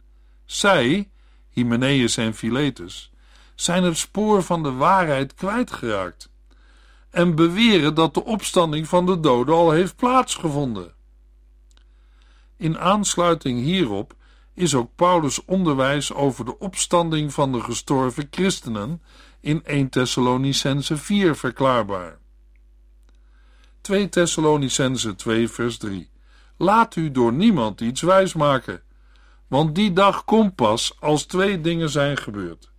Zij, 0.45 1.11
Hymenaeus 1.51 2.17
en 2.17 2.35
Philetus, 2.35 3.11
zijn 3.55 3.83
het 3.83 3.97
spoor 3.97 4.43
van 4.43 4.63
de 4.63 4.73
waarheid 4.73 5.35
kwijtgeraakt 5.35 6.31
en 7.19 7.35
beweren 7.35 7.95
dat 7.95 8.15
de 8.15 8.25
opstanding 8.25 8.89
van 8.89 9.07
de 9.07 9.21
doden 9.21 9.55
al 9.55 9.71
heeft 9.71 9.97
plaatsgevonden. 9.97 10.95
In 12.57 12.79
aansluiting 12.79 13.61
hierop 13.61 14.15
is 14.55 14.75
ook 14.75 14.91
Paulus' 14.95 15.45
onderwijs 15.45 16.13
over 16.13 16.45
de 16.45 16.59
opstanding 16.59 17.33
van 17.33 17.53
de 17.53 17.61
gestorven 17.61 18.29
christenen 18.31 19.03
in 19.41 19.65
1 19.65 19.89
Thessalonicense 19.89 20.97
4 20.97 21.37
verklaarbaar. 21.37 22.19
2 23.81 24.09
Thessalonicense 24.09 25.15
2 25.15 25.49
vers 25.49 25.79
3 25.79 26.11
Laat 26.57 26.97
u 26.97 27.11
door 27.11 27.33
niemand 27.33 27.81
iets 27.81 28.01
wijsmaken, 28.01 28.83
want 29.47 29.75
die 29.75 29.93
dag 29.93 30.25
komt 30.25 30.55
pas 30.55 30.97
als 31.01 31.25
twee 31.25 31.61
dingen 31.61 31.91
zijn 31.91 32.17
gebeurd. 32.17 32.71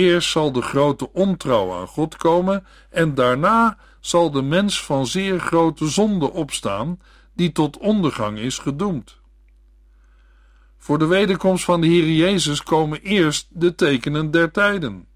Eerst 0.00 0.30
zal 0.30 0.52
de 0.52 0.62
grote 0.62 1.12
ontrouw 1.12 1.72
aan 1.72 1.86
God 1.86 2.16
komen 2.16 2.66
en 2.90 3.14
daarna 3.14 3.78
zal 4.00 4.30
de 4.30 4.42
mens 4.42 4.84
van 4.84 5.06
zeer 5.06 5.40
grote 5.40 5.88
zonde 5.88 6.30
opstaan, 6.30 7.00
die 7.34 7.52
tot 7.52 7.78
ondergang 7.78 8.38
is 8.38 8.58
gedoemd. 8.58 9.18
Voor 10.78 10.98
de 10.98 11.06
wederkomst 11.06 11.64
van 11.64 11.80
de 11.80 11.86
Heer 11.86 12.10
Jezus 12.10 12.62
komen 12.62 13.00
eerst 13.00 13.46
de 13.50 13.74
tekenen 13.74 14.30
der 14.30 14.50
tijden. 14.50 15.06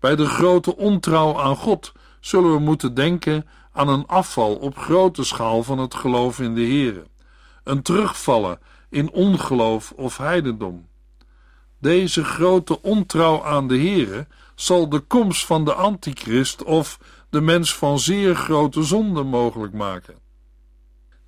Bij 0.00 0.16
de 0.16 0.26
grote 0.26 0.76
ontrouw 0.76 1.40
aan 1.40 1.56
God 1.56 1.92
zullen 2.20 2.52
we 2.52 2.58
moeten 2.58 2.94
denken 2.94 3.46
aan 3.72 3.88
een 3.88 4.06
afval 4.06 4.54
op 4.54 4.78
grote 4.78 5.24
schaal 5.24 5.62
van 5.62 5.78
het 5.78 5.94
geloof 5.94 6.40
in 6.40 6.54
de 6.54 6.60
Heer, 6.60 7.06
een 7.64 7.82
terugvallen 7.82 8.58
in 8.90 9.10
ongeloof 9.10 9.92
of 9.96 10.16
heidendom. 10.16 10.88
Deze 11.84 12.24
grote 12.24 12.82
ontrouw 12.82 13.44
aan 13.44 13.68
de 13.68 13.76
Heere 13.76 14.26
zal 14.54 14.88
de 14.88 15.00
komst 15.00 15.46
van 15.46 15.64
de 15.64 15.74
antichrist 15.74 16.62
of 16.62 16.98
de 17.30 17.40
mens 17.40 17.74
van 17.74 17.98
zeer 17.98 18.34
grote 18.34 18.82
zonde 18.82 19.22
mogelijk 19.22 19.72
maken. 19.72 20.14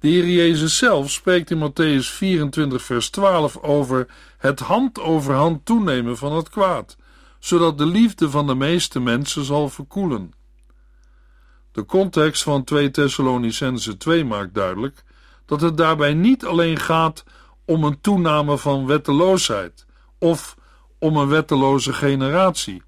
De 0.00 0.08
Heer 0.08 0.28
Jezus 0.28 0.76
zelf 0.76 1.10
spreekt 1.10 1.50
in 1.50 1.70
Matthäus 1.70 2.06
24 2.06 2.82
vers 2.82 3.10
12 3.10 3.56
over 3.56 4.06
het 4.38 4.60
hand 4.60 5.00
over 5.00 5.34
hand 5.34 5.64
toenemen 5.64 6.16
van 6.16 6.32
het 6.32 6.48
kwaad, 6.48 6.96
zodat 7.38 7.78
de 7.78 7.86
liefde 7.86 8.30
van 8.30 8.46
de 8.46 8.54
meeste 8.54 9.00
mensen 9.00 9.44
zal 9.44 9.68
verkoelen. 9.68 10.32
De 11.72 11.84
context 11.84 12.42
van 12.42 12.64
2 12.64 12.90
Thessalonicense 12.90 13.96
2 13.96 14.24
maakt 14.24 14.54
duidelijk 14.54 15.04
dat 15.46 15.60
het 15.60 15.76
daarbij 15.76 16.14
niet 16.14 16.44
alleen 16.44 16.78
gaat 16.78 17.24
om 17.64 17.84
een 17.84 18.00
toename 18.00 18.58
van 18.58 18.86
wetteloosheid, 18.86 19.85
of 20.26 20.56
om 20.98 21.16
een 21.16 21.28
wetteloze 21.28 21.92
generatie, 21.92 22.82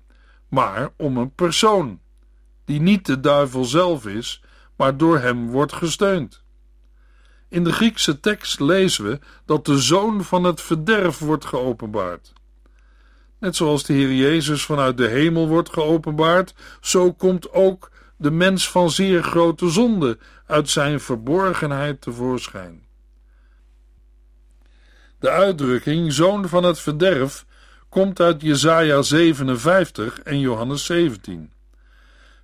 maar 0.48 0.90
om 0.96 1.16
een 1.16 1.34
persoon, 1.34 2.00
die 2.64 2.80
niet 2.80 3.06
de 3.06 3.20
duivel 3.20 3.64
zelf 3.64 4.06
is, 4.06 4.42
maar 4.76 4.96
door 4.96 5.18
hem 5.18 5.50
wordt 5.50 5.72
gesteund. 5.72 6.42
In 7.48 7.64
de 7.64 7.72
Griekse 7.72 8.20
tekst 8.20 8.60
lezen 8.60 9.04
we 9.04 9.18
dat 9.44 9.64
de 9.64 9.78
zoon 9.78 10.24
van 10.24 10.44
het 10.44 10.60
verderf 10.60 11.18
wordt 11.18 11.44
geopenbaard. 11.44 12.32
Net 13.38 13.56
zoals 13.56 13.84
de 13.84 13.92
Heer 13.92 14.12
Jezus 14.12 14.64
vanuit 14.64 14.96
de 14.96 15.06
hemel 15.06 15.48
wordt 15.48 15.72
geopenbaard, 15.72 16.54
zo 16.80 17.12
komt 17.12 17.52
ook 17.52 17.90
de 18.16 18.30
mens 18.30 18.70
van 18.70 18.90
zeer 18.90 19.22
grote 19.22 19.68
zonde 19.68 20.18
uit 20.46 20.68
zijn 20.68 21.00
verborgenheid 21.00 22.00
tevoorschijn. 22.00 22.87
De 25.18 25.30
uitdrukking 25.30 26.12
zoon 26.12 26.48
van 26.48 26.64
het 26.64 26.80
verderf 26.80 27.46
komt 27.88 28.20
uit 28.20 28.42
Jesaja 28.42 29.02
57 29.02 30.20
en 30.20 30.40
Johannes 30.40 30.84
17. 30.84 31.52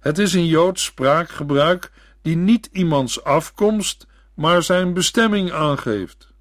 Het 0.00 0.18
is 0.18 0.32
een 0.32 0.46
Joods 0.46 0.84
spraakgebruik 0.84 1.90
die 2.22 2.36
niet 2.36 2.68
iemands 2.72 3.24
afkomst, 3.24 4.06
maar 4.34 4.62
zijn 4.62 4.92
bestemming 4.94 5.52
aangeeft. 5.52 6.32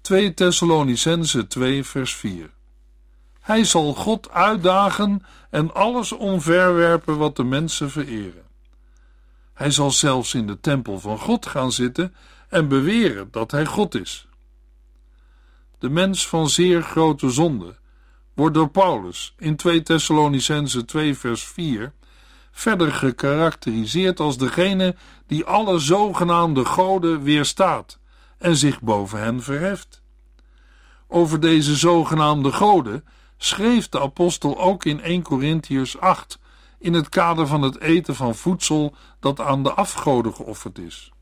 2 0.00 0.34
Thessalonicense 0.34 1.46
2 1.46 1.84
vers 1.84 2.14
4 2.14 2.50
Hij 3.40 3.64
zal 3.64 3.94
God 3.94 4.30
uitdagen 4.30 5.26
en 5.50 5.74
alles 5.74 6.12
omverwerpen 6.12 7.18
wat 7.18 7.36
de 7.36 7.44
mensen 7.44 7.90
vereren. 7.90 8.44
Hij 9.54 9.70
zal 9.70 9.90
zelfs 9.90 10.34
in 10.34 10.46
de 10.46 10.60
tempel 10.60 11.00
van 11.00 11.18
God 11.18 11.46
gaan 11.46 11.72
zitten 11.72 12.14
en 12.48 12.68
beweren 12.68 13.28
dat 13.30 13.50
hij 13.50 13.66
God 13.66 13.94
is. 13.94 14.28
De 15.78 15.88
mens 15.88 16.28
van 16.28 16.48
zeer 16.48 16.82
grote 16.82 17.30
zonde 17.30 17.76
wordt 18.34 18.54
door 18.54 18.70
Paulus 18.70 19.34
in 19.38 19.56
2 19.56 19.82
Thessalonicense 19.82 20.84
2 20.84 21.16
vers 21.16 21.44
4 21.44 21.92
verder 22.50 22.92
gekarakteriseerd 22.92 24.20
als 24.20 24.38
degene 24.38 24.96
die 25.26 25.44
alle 25.44 25.78
zogenaamde 25.78 26.64
goden 26.64 27.22
weerstaat 27.22 27.98
en 28.38 28.56
zich 28.56 28.80
boven 28.80 29.20
hen 29.20 29.42
verheft. 29.42 30.02
Over 31.08 31.40
deze 31.40 31.76
zogenaamde 31.76 32.52
goden 32.52 33.04
schreef 33.36 33.88
de 33.88 34.00
apostel 34.00 34.58
ook 34.58 34.84
in 34.84 35.00
1 35.00 35.22
Corinthiërs 35.22 35.98
8 35.98 36.38
in 36.78 36.92
het 36.92 37.08
kader 37.08 37.46
van 37.46 37.62
het 37.62 37.80
eten 37.80 38.14
van 38.14 38.34
voedsel 38.34 38.94
dat 39.20 39.40
aan 39.40 39.62
de 39.62 39.72
afgoden 39.72 40.34
geofferd 40.34 40.78
is. 40.78 41.12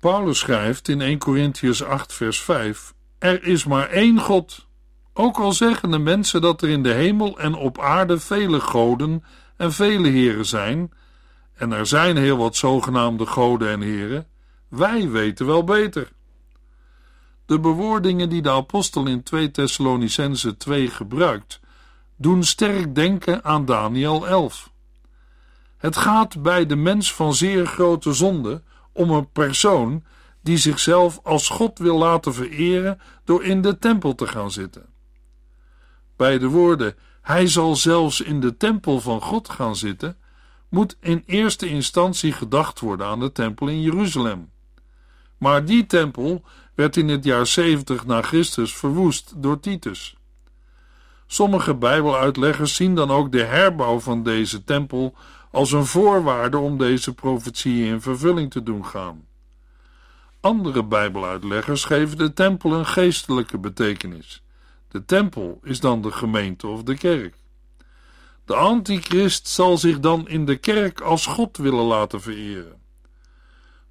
Paulus 0.00 0.38
schrijft 0.38 0.88
in 0.88 1.00
1 1.00 1.18
Corinthiërs 1.18 1.84
8 1.84 2.12
vers 2.12 2.40
5 2.40 2.94
Er 3.18 3.44
is 3.44 3.64
maar 3.64 3.88
één 3.88 4.20
God, 4.20 4.66
ook 5.12 5.38
al 5.38 5.52
zeggen 5.52 5.90
de 5.90 5.98
mensen 5.98 6.40
dat 6.40 6.62
er 6.62 6.68
in 6.68 6.82
de 6.82 6.92
hemel 6.92 7.38
en 7.38 7.54
op 7.54 7.80
aarde 7.80 8.20
vele 8.20 8.60
goden 8.60 9.24
en 9.56 9.72
vele 9.72 10.08
heren 10.08 10.46
zijn, 10.46 10.92
en 11.54 11.72
er 11.72 11.86
zijn 11.86 12.16
heel 12.16 12.36
wat 12.36 12.56
zogenaamde 12.56 13.26
goden 13.26 13.68
en 13.68 13.80
heren, 13.80 14.26
wij 14.68 15.10
weten 15.10 15.46
wel 15.46 15.64
beter. 15.64 16.12
De 17.46 17.60
bewoordingen 17.60 18.28
die 18.28 18.42
de 18.42 18.50
apostel 18.50 19.06
in 19.06 19.22
2 19.22 19.50
Thessalonicense 19.50 20.56
2 20.56 20.88
gebruikt, 20.88 21.60
doen 22.16 22.44
sterk 22.44 22.94
denken 22.94 23.44
aan 23.44 23.64
Daniel 23.64 24.26
11. 24.26 24.70
Het 25.76 25.96
gaat 25.96 26.42
bij 26.42 26.66
de 26.66 26.76
mens 26.76 27.14
van 27.14 27.34
zeer 27.34 27.66
grote 27.66 28.12
zonde 28.12 28.62
om 28.96 29.10
een 29.10 29.30
persoon 29.30 30.04
die 30.40 30.56
zichzelf 30.56 31.20
als 31.22 31.48
God 31.48 31.78
wil 31.78 31.98
laten 31.98 32.34
vereren 32.34 33.00
door 33.24 33.44
in 33.44 33.62
de 33.62 33.78
tempel 33.78 34.14
te 34.14 34.26
gaan 34.26 34.50
zitten. 34.50 34.86
Bij 36.16 36.38
de 36.38 36.48
woorden 36.48 36.94
hij 37.22 37.46
zal 37.46 37.76
zelfs 37.76 38.20
in 38.20 38.40
de 38.40 38.56
tempel 38.56 39.00
van 39.00 39.20
God 39.20 39.48
gaan 39.48 39.76
zitten, 39.76 40.16
moet 40.68 40.96
in 41.00 41.22
eerste 41.26 41.68
instantie 41.68 42.32
gedacht 42.32 42.80
worden 42.80 43.06
aan 43.06 43.20
de 43.20 43.32
tempel 43.32 43.68
in 43.68 43.80
Jeruzalem. 43.80 44.50
Maar 45.38 45.64
die 45.64 45.86
tempel 45.86 46.44
werd 46.74 46.96
in 46.96 47.08
het 47.08 47.24
jaar 47.24 47.46
70 47.46 48.06
na 48.06 48.22
Christus 48.22 48.76
verwoest 48.76 49.32
door 49.36 49.60
Titus. 49.60 50.16
Sommige 51.26 51.74
Bijbeluitleggers 51.74 52.74
zien 52.74 52.94
dan 52.94 53.10
ook 53.10 53.32
de 53.32 53.42
herbouw 53.42 54.00
van 54.00 54.22
deze 54.22 54.64
tempel 54.64 55.14
als 55.56 55.72
een 55.72 55.86
voorwaarde 55.86 56.58
om 56.58 56.78
deze 56.78 57.14
profetie 57.14 57.84
in 57.84 58.00
vervulling 58.00 58.50
te 58.50 58.62
doen 58.62 58.86
gaan. 58.86 59.26
Andere 60.40 60.84
Bijbeluitleggers 60.84 61.84
geven 61.84 62.18
de 62.18 62.32
tempel 62.32 62.72
een 62.72 62.86
geestelijke 62.86 63.58
betekenis. 63.58 64.42
De 64.88 65.04
tempel 65.04 65.60
is 65.62 65.80
dan 65.80 66.02
de 66.02 66.12
gemeente 66.12 66.66
of 66.66 66.82
de 66.82 66.96
kerk. 66.96 67.34
De 68.44 68.54
antichrist 68.54 69.48
zal 69.48 69.78
zich 69.78 70.00
dan 70.00 70.28
in 70.28 70.44
de 70.44 70.56
kerk 70.56 71.00
als 71.00 71.26
God 71.26 71.56
willen 71.56 71.84
laten 71.84 72.20
vereren. 72.20 72.80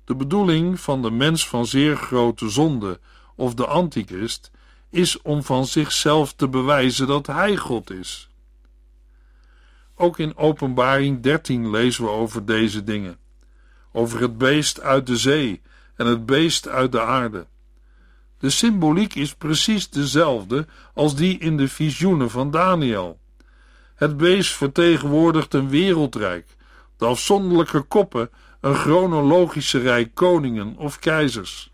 De 0.04 0.16
bedoeling 0.16 0.80
van 0.80 1.02
de 1.02 1.12
mens 1.12 1.48
van 1.48 1.66
zeer 1.66 1.96
grote 1.98 2.50
zonde 2.50 3.00
of 3.36 3.54
de 3.54 3.66
antichrist 3.66 4.52
is 4.90 5.22
om 5.22 5.44
van 5.44 5.66
zichzelf 5.66 6.34
te 6.34 6.48
bewijzen 6.48 7.08
dat 7.08 7.28
hij 7.28 7.58
God 7.58 7.90
is. 7.90 8.30
Ook 9.96 10.20
in 10.20 10.38
Openbaring 10.38 11.22
13 11.22 11.70
lezen 11.70 12.04
we 12.04 12.10
over 12.10 12.46
deze 12.46 12.84
dingen: 12.84 13.18
over 13.92 14.22
het 14.22 14.38
beest 14.38 14.82
uit 14.82 15.08
de 15.08 15.18
zee 15.18 15.62
en 15.96 16.06
het 16.06 16.26
beest 16.26 16.68
uit 16.68 16.92
de 16.92 17.02
aarde. 17.02 17.48
De 18.40 18.50
symboliek 18.50 19.16
is 19.16 19.36
precies 19.36 19.90
dezelfde 19.90 20.68
als 20.94 21.16
die 21.16 21.38
in 21.38 21.58
de 21.58 21.68
visioenen 21.68 22.30
van 22.30 22.52
Daniel. 22.52 23.20
Het 23.96 24.18
beest 24.18 24.52
vertegenwoordigt 24.52 25.54
een 25.54 25.70
wereldrijk, 25.70 26.56
de 26.98 27.06
afzonderlijke 27.06 27.82
koppen 27.82 28.30
een 28.62 28.76
chronologische 28.76 29.80
rij 29.80 30.06
koningen 30.14 30.76
of 30.78 31.00
keizers. 31.00 31.74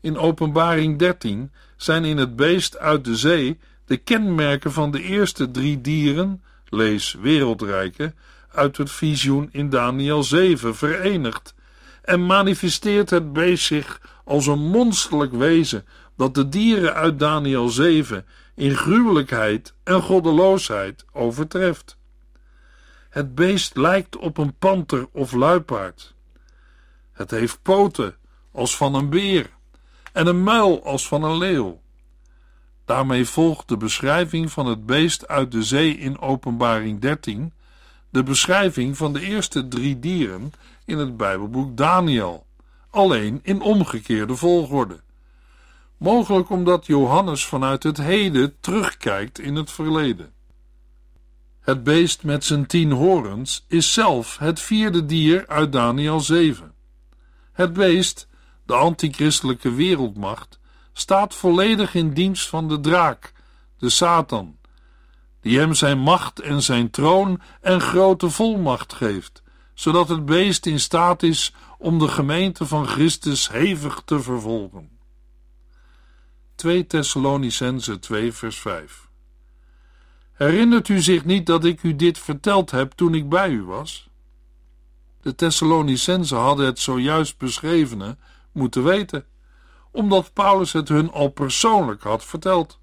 In 0.00 0.18
Openbaring 0.18 0.98
13 0.98 1.52
zijn 1.76 2.04
in 2.04 2.16
het 2.16 2.36
beest 2.36 2.78
uit 2.78 3.04
de 3.04 3.16
zee 3.16 3.58
de 3.84 3.96
kenmerken 3.96 4.72
van 4.72 4.90
de 4.90 5.02
eerste 5.02 5.50
drie 5.50 5.80
dieren, 5.80 6.42
lees 6.68 7.16
wereldrijken, 7.20 8.14
uit 8.52 8.76
het 8.76 8.90
visioen 8.90 9.48
in 9.52 9.70
Daniel 9.70 10.22
7 10.22 10.76
verenigd 10.76 11.54
en 12.02 12.26
manifesteert 12.26 13.10
het 13.10 13.32
beest 13.32 13.66
zich 13.66 14.00
als 14.24 14.46
een 14.46 14.66
monsterlijk 14.66 15.32
wezen 15.32 15.84
dat 16.16 16.34
de 16.34 16.48
dieren 16.48 16.94
uit 16.94 17.18
Daniel 17.18 17.68
7 17.68 18.26
in 18.54 18.74
gruwelijkheid 18.74 19.74
en 19.84 20.02
goddeloosheid 20.02 21.04
overtreft. 21.12 21.98
Het 23.10 23.34
beest 23.34 23.76
lijkt 23.76 24.16
op 24.16 24.38
een 24.38 24.54
panter 24.58 25.08
of 25.12 25.32
luipaard. 25.32 26.14
Het 27.12 27.30
heeft 27.30 27.62
poten 27.62 28.16
als 28.52 28.76
van 28.76 28.94
een 28.94 29.10
beer 29.10 29.50
en 30.12 30.26
een 30.26 30.42
muil 30.42 30.84
als 30.84 31.08
van 31.08 31.22
een 31.22 31.38
leeuw. 31.38 31.80
Daarmee 32.86 33.26
volgt 33.26 33.68
de 33.68 33.76
beschrijving 33.76 34.52
van 34.52 34.66
het 34.66 34.86
beest 34.86 35.28
uit 35.28 35.52
de 35.52 35.62
zee 35.62 35.98
in 35.98 36.20
Openbaring 36.20 37.00
13 37.00 37.52
de 38.10 38.22
beschrijving 38.22 38.96
van 38.96 39.12
de 39.12 39.20
eerste 39.20 39.68
drie 39.68 39.98
dieren 39.98 40.52
in 40.84 40.98
het 40.98 41.16
Bijbelboek 41.16 41.76
Daniel, 41.76 42.46
alleen 42.90 43.40
in 43.42 43.60
omgekeerde 43.60 44.36
volgorde. 44.36 45.00
Mogelijk 45.96 46.50
omdat 46.50 46.86
Johannes 46.86 47.44
vanuit 47.44 47.82
het 47.82 47.96
heden 47.96 48.54
terugkijkt 48.60 49.38
in 49.38 49.54
het 49.54 49.70
verleden. 49.70 50.32
Het 51.60 51.84
beest 51.84 52.22
met 52.22 52.44
zijn 52.44 52.66
tien 52.66 52.92
horens 52.92 53.64
is 53.68 53.92
zelf 53.92 54.38
het 54.38 54.60
vierde 54.60 55.06
dier 55.06 55.46
uit 55.46 55.72
Daniel 55.72 56.20
7. 56.20 56.72
Het 57.52 57.72
beest, 57.72 58.28
de 58.66 58.74
antichristelijke 58.74 59.72
wereldmacht, 59.72 60.58
staat 60.98 61.34
volledig 61.34 61.94
in 61.94 62.12
dienst 62.12 62.48
van 62.48 62.68
de 62.68 62.80
draak, 62.80 63.32
de 63.78 63.88
Satan, 63.88 64.56
die 65.40 65.58
hem 65.58 65.74
zijn 65.74 65.98
macht 65.98 66.40
en 66.40 66.62
zijn 66.62 66.90
troon 66.90 67.40
en 67.60 67.80
grote 67.80 68.30
volmacht 68.30 68.92
geeft, 68.92 69.42
zodat 69.74 70.08
het 70.08 70.24
beest 70.24 70.66
in 70.66 70.80
staat 70.80 71.22
is 71.22 71.54
om 71.78 71.98
de 71.98 72.08
gemeente 72.08 72.66
van 72.66 72.86
Christus 72.86 73.50
hevig 73.50 74.02
te 74.04 74.20
vervolgen. 74.20 74.90
2 76.54 76.86
Thessalonicense 76.86 77.98
2 77.98 78.32
vers 78.32 78.58
5 78.58 79.08
Herinnert 80.32 80.88
u 80.88 81.00
zich 81.00 81.24
niet 81.24 81.46
dat 81.46 81.64
ik 81.64 81.82
u 81.82 81.96
dit 81.96 82.18
verteld 82.18 82.70
heb 82.70 82.92
toen 82.92 83.14
ik 83.14 83.28
bij 83.28 83.50
u 83.50 83.62
was? 83.62 84.08
De 85.20 85.34
Thessalonicenzen 85.34 86.38
hadden 86.38 86.66
het 86.66 86.78
zojuist 86.78 87.38
beschrevene 87.38 88.16
moeten 88.52 88.84
weten, 88.84 89.24
omdat 89.96 90.32
Paulus 90.32 90.72
het 90.72 90.88
hun 90.88 91.12
al 91.12 91.28
persoonlijk 91.28 92.02
had 92.02 92.24
verteld. 92.24 92.78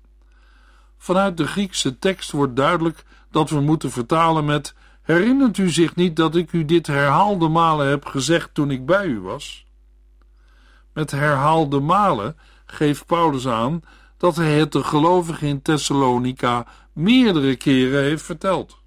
Vanuit 0.97 1.37
de 1.37 1.47
Griekse 1.47 1.99
tekst 1.99 2.31
wordt 2.31 2.55
duidelijk 2.55 3.03
dat 3.31 3.49
we 3.49 3.59
moeten 3.59 3.91
vertalen 3.91 4.45
met: 4.45 4.75
Herinnert 5.01 5.57
u 5.57 5.69
zich 5.69 5.95
niet 5.95 6.15
dat 6.15 6.35
ik 6.35 6.51
u 6.51 6.65
dit 6.65 6.87
herhaalde 6.87 7.47
malen 7.47 7.87
heb 7.87 8.05
gezegd 8.05 8.53
toen 8.53 8.71
ik 8.71 8.85
bij 8.85 9.05
u 9.05 9.19
was? 9.19 9.65
Met 10.93 11.11
herhaalde 11.11 11.79
malen 11.79 12.37
geeft 12.65 13.05
Paulus 13.05 13.47
aan 13.47 13.81
dat 14.17 14.35
hij 14.35 14.59
het 14.59 14.71
de 14.71 14.83
gelovigen 14.83 15.47
in 15.47 15.61
Thessalonica 15.61 16.65
meerdere 16.93 17.55
keren 17.55 18.03
heeft 18.03 18.23
verteld. 18.23 18.77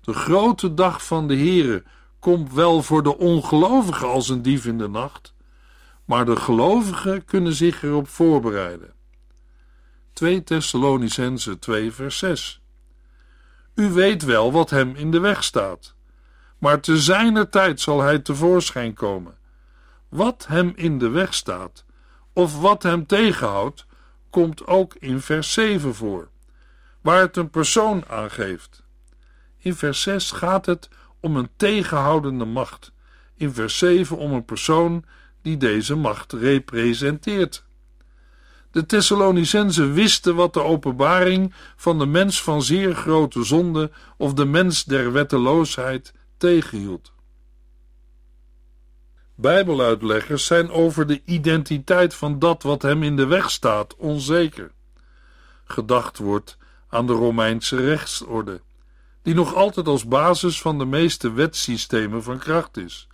De 0.00 0.12
grote 0.12 0.74
dag 0.74 1.06
van 1.06 1.28
de 1.28 1.36
Heere 1.36 1.82
komt 2.18 2.52
wel 2.52 2.82
voor 2.82 3.02
de 3.02 3.18
ongelovigen 3.18 4.08
als 4.08 4.28
een 4.28 4.42
dief 4.42 4.66
in 4.66 4.78
de 4.78 4.88
nacht, 4.88 5.34
maar 6.04 6.24
de 6.24 6.36
gelovigen 6.36 7.24
kunnen 7.24 7.52
zich 7.52 7.82
erop 7.82 8.08
voorbereiden. 8.08 8.92
2 10.12 10.42
Thessalonicense 10.42 11.58
2 11.58 11.92
vers 11.92 12.18
6 12.18 12.60
U 13.74 13.90
weet 13.90 14.22
wel 14.22 14.52
wat 14.52 14.70
hem 14.70 14.94
in 14.94 15.10
de 15.10 15.20
weg 15.20 15.44
staat, 15.44 15.94
maar 16.58 16.80
te 16.80 16.98
zijner 16.98 17.48
tijd 17.48 17.80
zal 17.80 18.00
hij 18.00 18.18
tevoorschijn 18.18 18.94
komen. 18.94 19.38
Wat 20.08 20.46
hem 20.48 20.72
in 20.76 20.98
de 20.98 21.08
weg 21.08 21.34
staat, 21.34 21.84
of 22.32 22.60
wat 22.60 22.82
hem 22.82 23.06
tegenhoudt, 23.06 23.86
komt 24.30 24.66
ook 24.66 24.94
in 24.94 25.20
vers 25.20 25.52
7 25.52 25.94
voor, 25.94 26.28
waar 27.00 27.20
het 27.20 27.36
een 27.36 27.50
persoon 27.50 28.04
aangeeft. 28.08 28.82
In 29.58 29.74
vers 29.74 30.02
6 30.02 30.30
gaat 30.30 30.66
het 30.66 30.88
om 31.20 31.36
een 31.36 31.50
tegenhoudende 31.56 32.44
macht, 32.44 32.92
in 33.34 33.54
vers 33.54 33.78
7 33.78 34.16
om 34.16 34.32
een 34.32 34.44
persoon 34.44 35.04
die 35.42 35.56
deze 35.56 35.94
macht 35.94 36.32
representeert. 36.32 37.64
De 38.70 38.86
Thessalonicenzen 38.86 39.92
wisten 39.92 40.34
wat 40.34 40.54
de 40.54 40.62
openbaring 40.62 41.54
van 41.76 41.98
de 41.98 42.06
mens 42.06 42.42
van 42.42 42.62
zeer 42.62 42.94
grote 42.94 43.44
zonde 43.44 43.90
of 44.16 44.34
de 44.34 44.44
mens 44.44 44.84
der 44.84 45.12
wetteloosheid 45.12 46.12
tegenhield. 46.36 47.12
Bijbeluitleggers 49.34 50.46
zijn 50.46 50.70
over 50.70 51.06
de 51.06 51.22
identiteit 51.24 52.14
van 52.14 52.38
dat 52.38 52.62
wat 52.62 52.82
hem 52.82 53.02
in 53.02 53.16
de 53.16 53.26
weg 53.26 53.50
staat 53.50 53.96
onzeker. 53.96 54.72
Gedacht 55.64 56.18
wordt 56.18 56.56
aan 56.88 57.06
de 57.06 57.12
Romeinse 57.12 57.76
rechtsorde, 57.76 58.60
die 59.22 59.34
nog 59.34 59.54
altijd 59.54 59.86
als 59.86 60.06
basis 60.06 60.60
van 60.60 60.78
de 60.78 60.84
meeste 60.84 61.32
wetsystemen 61.32 62.22
van 62.22 62.38
kracht 62.38 62.76
is, 62.76 63.08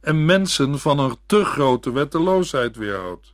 en 0.00 0.24
mensen 0.24 0.78
van 0.78 0.98
een 0.98 1.16
te 1.26 1.44
grote 1.44 1.92
wetteloosheid 1.92 2.76
weerhoudt. 2.76 3.30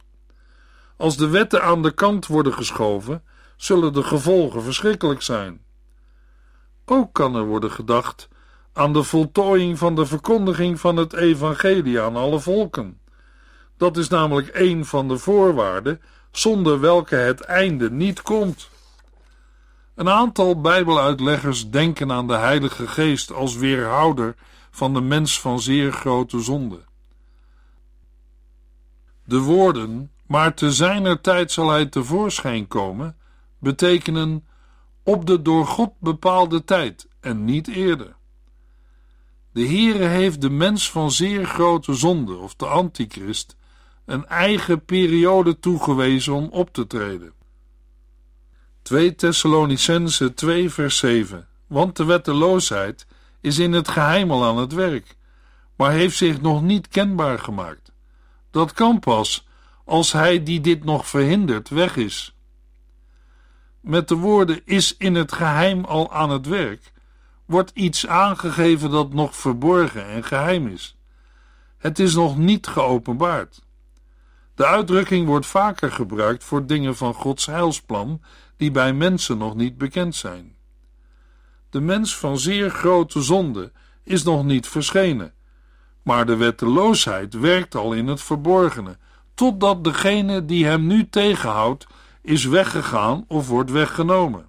Als 0.97 1.17
de 1.17 1.29
wetten 1.29 1.63
aan 1.63 1.83
de 1.83 1.91
kant 1.91 2.27
worden 2.27 2.53
geschoven, 2.53 3.23
zullen 3.57 3.93
de 3.93 4.03
gevolgen 4.03 4.63
verschrikkelijk 4.63 5.23
zijn. 5.23 5.65
Ook 6.85 7.13
kan 7.13 7.35
er 7.35 7.45
worden 7.45 7.71
gedacht 7.71 8.29
aan 8.73 8.93
de 8.93 9.03
voltooiing 9.03 9.79
van 9.79 9.95
de 9.95 10.07
verkondiging 10.07 10.81
van 10.81 10.97
het 10.97 11.13
evangelie 11.13 12.01
aan 12.01 12.17
alle 12.17 12.41
volken. 12.41 13.01
Dat 13.77 13.97
is 13.97 14.09
namelijk 14.09 14.51
een 14.53 14.85
van 14.85 15.09
de 15.09 15.19
voorwaarden 15.19 16.01
zonder 16.31 16.81
welke 16.81 17.15
het 17.15 17.41
einde 17.41 17.91
niet 17.91 18.23
komt. 18.23 18.69
Een 19.95 20.09
aantal 20.09 20.61
Bijbeluitleggers 20.61 21.71
denken 21.71 22.13
aan 22.13 22.27
de 22.27 22.37
Heilige 22.37 22.87
Geest 22.87 23.33
als 23.33 23.57
weerhouder 23.57 24.35
van 24.77 24.95
de 24.95 25.01
mens 25.01 25.41
van 25.41 25.61
zeer 25.61 25.93
grote 25.93 26.41
zonde. 26.41 26.85
De 29.25 29.39
woorden, 29.39 30.11
maar 30.27 30.55
te 30.55 30.73
zijner 30.73 31.21
tijd 31.21 31.53
zal 31.53 31.71
hij 31.71 31.87
tevoorschijn 31.87 32.69
komen, 32.69 33.17
betekenen 33.59 34.47
op 35.03 35.27
de 35.27 35.43
door 35.43 35.67
God 35.67 35.93
bepaalde 35.99 36.65
tijd 36.65 37.09
en 37.21 37.45
niet 37.45 37.69
eerder. 37.69 38.17
De 39.53 39.67
Heere 39.67 40.05
heeft 40.05 40.41
de 40.41 40.51
mens 40.51 40.91
van 40.91 41.11
zeer 41.11 41.47
grote 41.47 41.95
zonde, 41.95 42.37
of 42.37 42.55
de 42.55 42.67
antichrist, 42.67 43.57
een 44.05 44.27
eigen 44.27 44.85
periode 44.85 45.59
toegewezen 45.59 46.33
om 46.33 46.49
op 46.51 46.73
te 46.73 46.87
treden. 46.87 47.33
2 48.83 49.15
Thessalonicense 49.15 50.35
2 50.35 50.71
vers 50.71 50.99
7 50.99 51.49
Want 51.67 51.97
de 51.97 52.05
wetteloosheid 52.05 53.07
is 53.47 53.59
in 53.59 53.73
het 53.73 53.89
geheim 53.89 54.31
al 54.31 54.45
aan 54.45 54.59
het 54.59 54.73
werk, 54.73 55.17
maar 55.77 55.93
heeft 55.93 56.17
zich 56.17 56.41
nog 56.41 56.63
niet 56.63 56.89
kenbaar 56.89 57.39
gemaakt. 57.39 57.93
Dat 58.51 58.73
kan 58.73 58.99
pas 58.99 59.47
als 59.85 60.13
hij 60.13 60.43
die 60.43 60.61
dit 60.61 60.85
nog 60.85 61.09
verhindert 61.09 61.69
weg 61.69 61.97
is. 61.97 62.37
Met 63.81 64.09
de 64.09 64.15
woorden 64.15 64.61
is 64.65 64.97
in 64.97 65.15
het 65.15 65.33
geheim 65.33 65.85
al 65.85 66.13
aan 66.13 66.31
het 66.31 66.47
werk, 66.47 66.93
wordt 67.45 67.71
iets 67.75 68.07
aangegeven 68.07 68.91
dat 68.91 69.13
nog 69.13 69.37
verborgen 69.37 70.07
en 70.07 70.25
geheim 70.25 70.67
is. 70.67 70.97
Het 71.79 71.99
is 71.99 72.15
nog 72.15 72.37
niet 72.37 72.67
geopenbaard. 72.67 73.65
De 74.55 74.67
uitdrukking 74.67 75.27
wordt 75.27 75.47
vaker 75.47 75.93
gebruikt 75.93 76.45
voor 76.45 76.67
dingen 76.67 76.97
van 76.97 77.15
Gods 77.15 77.47
heilsplan 77.47 78.23
die 78.57 78.71
bij 78.71 78.93
mensen 78.93 79.39
nog 79.39 79.55
niet 79.55 79.79
bekend 79.79 80.15
zijn. 80.15 80.56
De 81.77 81.83
mens 81.83 82.17
van 82.17 82.39
zeer 82.39 82.71
grote 82.71 83.23
zonde 83.23 83.73
is 84.03 84.23
nog 84.23 84.45
niet 84.45 84.69
verschenen, 84.69 85.33
maar 86.03 86.27
de 86.27 86.37
wetteloosheid 86.37 87.35
werkt 87.35 87.75
al 87.75 87.93
in 87.93 88.07
het 88.07 88.23
verborgene, 88.23 88.97
totdat 89.35 89.85
degene 89.85 90.45
die 90.45 90.67
hem 90.67 90.87
nu 90.87 91.09
tegenhoudt 91.09 91.87
is 92.23 92.45
weggegaan 92.45 93.25
of 93.29 93.49
wordt 93.49 93.71
weggenomen. 93.71 94.49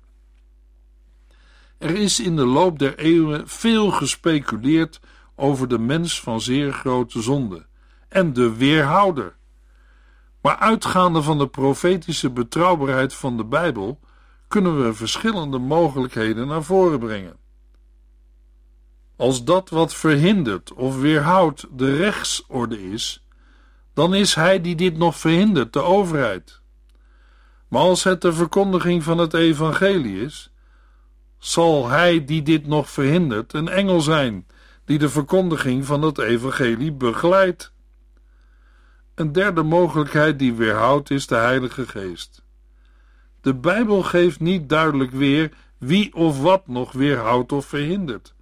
Er 1.78 1.96
is 1.96 2.20
in 2.20 2.36
de 2.36 2.46
loop 2.46 2.80
der 2.80 2.98
eeuwen 2.98 3.48
veel 3.48 3.92
gespeculeerd 3.92 5.00
over 5.36 5.68
de 5.68 5.80
mens 5.80 6.22
van 6.22 6.42
zeer 6.42 6.74
grote 6.74 7.22
zonde 7.22 7.66
en 8.10 8.34
de 8.34 8.56
weerhouder. 8.56 9.36
Maar 10.42 10.58
uitgaande 10.58 11.22
van 11.22 11.38
de 11.38 11.48
profetische 11.48 12.30
betrouwbaarheid 12.30 13.14
van 13.14 13.38
de 13.38 13.46
Bijbel 13.46 14.00
kunnen 14.48 14.84
we 14.84 14.94
verschillende 14.94 15.58
mogelijkheden 15.58 16.48
naar 16.48 16.64
voren 16.64 17.00
brengen. 17.00 17.36
Als 19.16 19.44
dat 19.44 19.70
wat 19.70 19.94
verhindert 19.94 20.74
of 20.74 21.00
weerhoudt 21.00 21.66
de 21.72 21.96
rechtsorde 21.96 22.92
is, 22.92 23.26
dan 23.94 24.16
is 24.16 24.36
hij 24.36 24.62
die 24.62 24.76
dit 24.76 24.98
nog 24.98 25.18
verhindert 25.18 25.74
de 25.74 25.82
overheid. 25.82 26.62
Maar 27.68 27.82
als 27.82 28.04
het 28.04 28.22
de 28.22 28.34
verkondiging 28.34 29.04
van 29.04 29.18
het 29.18 29.34
evangelie 29.34 30.22
is, 30.22 30.52
zal 31.38 31.88
hij 31.88 32.26
die 32.26 32.44
dit 32.44 32.68
nog 32.68 32.90
verhindert 32.90 33.54
een 33.54 33.68
engel 33.68 34.02
zijn 34.02 34.48
die 34.86 34.98
de 34.98 35.10
verkondiging 35.10 35.86
van 35.86 36.02
het 36.02 36.18
evangelie 36.18 36.92
begeleidt. 36.92 37.74
Een 39.16 39.32
derde 39.32 39.64
mogelijkheid 39.64 40.40
die 40.40 40.54
weerhoudt 40.54 41.10
is 41.10 41.28
de 41.28 41.36
Heilige 41.36 41.88
Geest. 41.88 42.46
De 43.42 43.54
Bijbel 43.54 44.04
geeft 44.04 44.40
niet 44.40 44.70
duidelijk 44.70 45.12
weer 45.12 45.52
wie 45.78 46.16
of 46.16 46.42
wat 46.42 46.68
nog 46.68 46.92
weerhoudt 46.92 47.52
of 47.52 47.66
verhindert, 47.66 48.34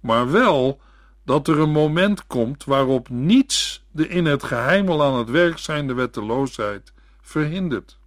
maar 0.00 0.30
wel 0.30 0.80
dat 1.24 1.48
er 1.48 1.58
een 1.58 1.70
moment 1.70 2.26
komt 2.26 2.64
waarop 2.64 3.08
niets 3.08 3.84
de 3.90 4.08
in 4.08 4.24
het 4.24 4.42
geheim 4.42 4.88
al 4.88 5.02
aan 5.02 5.18
het 5.18 5.30
werk 5.30 5.58
zijnde 5.58 5.94
wetteloosheid 5.94 6.92
verhindert. 7.20 7.98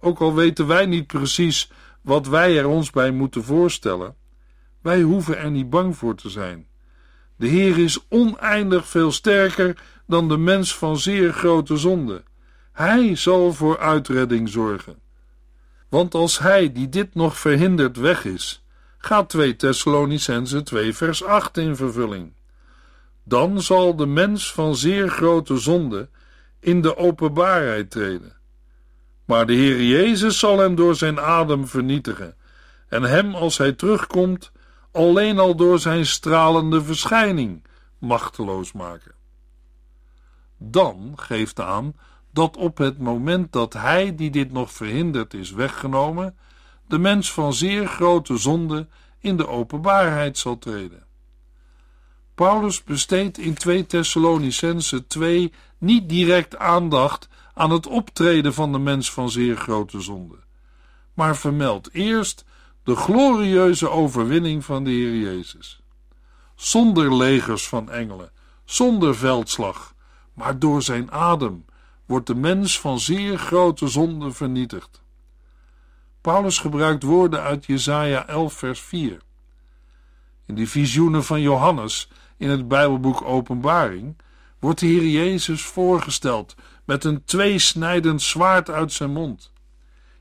Ook 0.00 0.20
al 0.20 0.34
weten 0.34 0.66
wij 0.66 0.86
niet 0.86 1.06
precies 1.06 1.70
wat 2.00 2.26
wij 2.28 2.58
er 2.58 2.66
ons 2.66 2.90
bij 2.90 3.10
moeten 3.10 3.44
voorstellen, 3.44 4.16
wij 4.80 5.02
hoeven 5.02 5.38
er 5.38 5.50
niet 5.50 5.70
bang 5.70 5.96
voor 5.96 6.14
te 6.14 6.30
zijn. 6.30 6.66
De 7.36 7.46
Heer 7.46 7.78
is 7.78 8.06
oneindig 8.08 8.88
veel 8.88 9.12
sterker 9.12 9.82
dan 10.06 10.28
de 10.28 10.36
mens 10.36 10.76
van 10.76 10.98
zeer 10.98 11.32
grote 11.32 11.76
zonde. 11.76 12.22
Hij 12.72 13.16
zal 13.16 13.52
voor 13.52 13.78
uitredding 13.78 14.48
zorgen. 14.48 14.98
Want 15.88 16.14
als 16.14 16.38
hij 16.38 16.72
die 16.72 16.88
dit 16.88 17.14
nog 17.14 17.38
verhindert 17.38 17.96
weg 17.96 18.24
is, 18.24 18.64
gaat 18.98 19.28
2 19.28 19.56
Thessalonicense 19.56 20.62
2 20.62 20.94
vers 20.94 21.24
8 21.24 21.56
in 21.56 21.76
vervulling. 21.76 22.32
Dan 23.24 23.62
zal 23.62 23.96
de 23.96 24.06
mens 24.06 24.52
van 24.52 24.76
zeer 24.76 25.08
grote 25.08 25.56
zonde 25.56 26.08
in 26.60 26.82
de 26.82 26.96
openbaarheid 26.96 27.90
treden. 27.90 28.36
Maar 29.24 29.46
de 29.46 29.52
Heer 29.52 29.82
Jezus 29.82 30.38
zal 30.38 30.58
hem 30.58 30.74
door 30.74 30.94
zijn 30.94 31.20
adem 31.20 31.66
vernietigen 31.66 32.36
en 32.88 33.02
hem 33.02 33.34
als 33.34 33.58
hij 33.58 33.72
terugkomt 33.72 34.52
alleen 34.92 35.38
al 35.38 35.54
door 35.54 35.78
zijn 35.78 36.06
stralende 36.06 36.82
verschijning 36.82 37.64
machteloos 37.98 38.72
maken. 38.72 39.14
Dan 40.58 41.12
geeft 41.16 41.60
aan 41.60 41.94
dat 42.34 42.56
op 42.56 42.78
het 42.78 42.98
moment 42.98 43.52
dat 43.52 43.72
hij 43.72 44.14
die 44.14 44.30
dit 44.30 44.52
nog 44.52 44.72
verhindert 44.72 45.34
is 45.34 45.50
weggenomen, 45.50 46.36
de 46.86 46.98
mens 46.98 47.32
van 47.32 47.54
zeer 47.54 47.86
grote 47.86 48.36
zonde 48.36 48.88
in 49.18 49.36
de 49.36 49.48
openbaarheid 49.48 50.38
zal 50.38 50.58
treden. 50.58 51.06
Paulus 52.34 52.84
besteedt 52.84 53.38
in 53.38 53.54
2 53.54 53.86
Thessalonicense 53.86 55.06
2 55.06 55.52
niet 55.78 56.08
direct 56.08 56.56
aandacht 56.56 57.28
aan 57.54 57.70
het 57.70 57.86
optreden 57.86 58.54
van 58.54 58.72
de 58.72 58.78
mens 58.78 59.12
van 59.12 59.30
zeer 59.30 59.56
grote 59.56 60.00
zonde, 60.00 60.36
maar 61.12 61.36
vermeldt 61.36 61.92
eerst 61.92 62.44
de 62.82 62.96
glorieuze 62.96 63.90
overwinning 63.90 64.64
van 64.64 64.84
de 64.84 64.90
Heer 64.90 65.16
Jezus. 65.16 65.80
Zonder 66.54 67.16
legers 67.16 67.68
van 67.68 67.90
engelen, 67.90 68.30
zonder 68.64 69.16
veldslag, 69.16 69.94
maar 70.32 70.58
door 70.58 70.82
zijn 70.82 71.12
adem 71.12 71.64
wordt 72.06 72.26
de 72.26 72.34
mens 72.34 72.80
van 72.80 73.00
zeer 73.00 73.38
grote 73.38 73.88
zonde 73.88 74.32
vernietigd. 74.32 75.02
Paulus 76.20 76.58
gebruikt 76.58 77.02
woorden 77.02 77.40
uit 77.42 77.66
Jesaja 77.66 78.26
11 78.26 78.52
vers 78.52 78.80
4. 78.80 79.20
In 80.46 80.54
die 80.54 80.68
visioenen 80.68 81.24
van 81.24 81.40
Johannes 81.40 82.08
in 82.36 82.50
het 82.50 82.68
Bijbelboek 82.68 83.22
Openbaring 83.22 84.16
wordt 84.58 84.80
de 84.80 84.86
Heer 84.86 85.06
Jezus 85.06 85.62
voorgesteld 85.62 86.54
met 86.84 87.04
een 87.04 87.24
tweesnijdend 87.24 88.22
zwaard 88.22 88.70
uit 88.70 88.92
zijn 88.92 89.12
mond. 89.12 89.52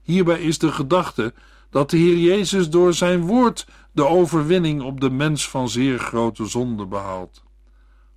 Hierbij 0.02 0.42
is 0.42 0.58
de 0.58 0.72
gedachte 0.72 1.34
dat 1.70 1.90
de 1.90 1.98
Heer 1.98 2.18
Jezus 2.18 2.70
door 2.70 2.94
zijn 2.94 3.22
woord 3.22 3.68
de 3.92 4.06
overwinning 4.06 4.82
op 4.82 5.02
de 5.02 5.10
mens 5.10 5.50
van 5.50 5.70
zeer 5.70 6.00
grote 6.00 6.46
zonde 6.46 6.86
behaalt. 6.86 7.44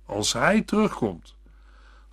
Als 0.05 0.33
hij 0.33 0.61
terugkomt, 0.61 1.36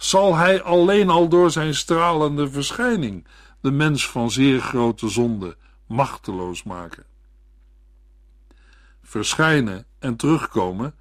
zal 0.05 0.37
hij 0.37 0.63
alleen 0.63 1.11
al 1.11 1.29
door 1.29 1.51
zijn 1.51 1.75
stralende 1.75 2.51
verschijning 2.51 3.27
de 3.61 3.71
mens 3.71 4.09
van 4.09 4.31
zeer 4.31 4.61
grote 4.61 5.09
zonde 5.09 5.57
machteloos 5.87 6.63
maken. 6.63 7.05
Verschijnen 9.03 9.87
en 9.99 10.17
terugkomen 10.17 10.95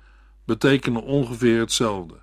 betekenen 0.46 1.04
ongeveer 1.04 1.60
hetzelfde. 1.60 2.16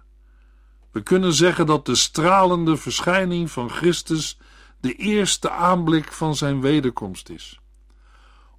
We 0.90 1.02
kunnen 1.02 1.32
zeggen 1.32 1.66
dat 1.66 1.86
de 1.86 1.94
stralende 1.94 2.76
verschijning 2.76 3.50
van 3.50 3.70
Christus 3.70 4.38
de 4.80 4.94
eerste 4.94 5.50
aanblik 5.50 6.12
van 6.12 6.36
zijn 6.36 6.60
wederkomst 6.60 7.28
is. 7.28 7.60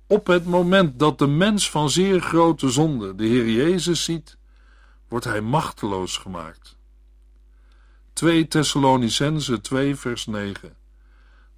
Op 0.07 0.27
het 0.27 0.45
moment 0.45 0.99
dat 0.99 1.19
de 1.19 1.27
mens 1.27 1.69
van 1.69 1.89
zeer 1.89 2.21
grote 2.21 2.69
zonde 2.69 3.15
de 3.15 3.25
Heer 3.25 3.49
Jezus 3.49 4.03
ziet, 4.03 4.37
wordt 5.07 5.25
hij 5.25 5.41
machteloos 5.41 6.17
gemaakt. 6.17 6.79
2 8.21 8.47
Thessalonicense 8.47 9.61
2 9.61 9.95
vers 9.95 10.25
9 10.25 10.73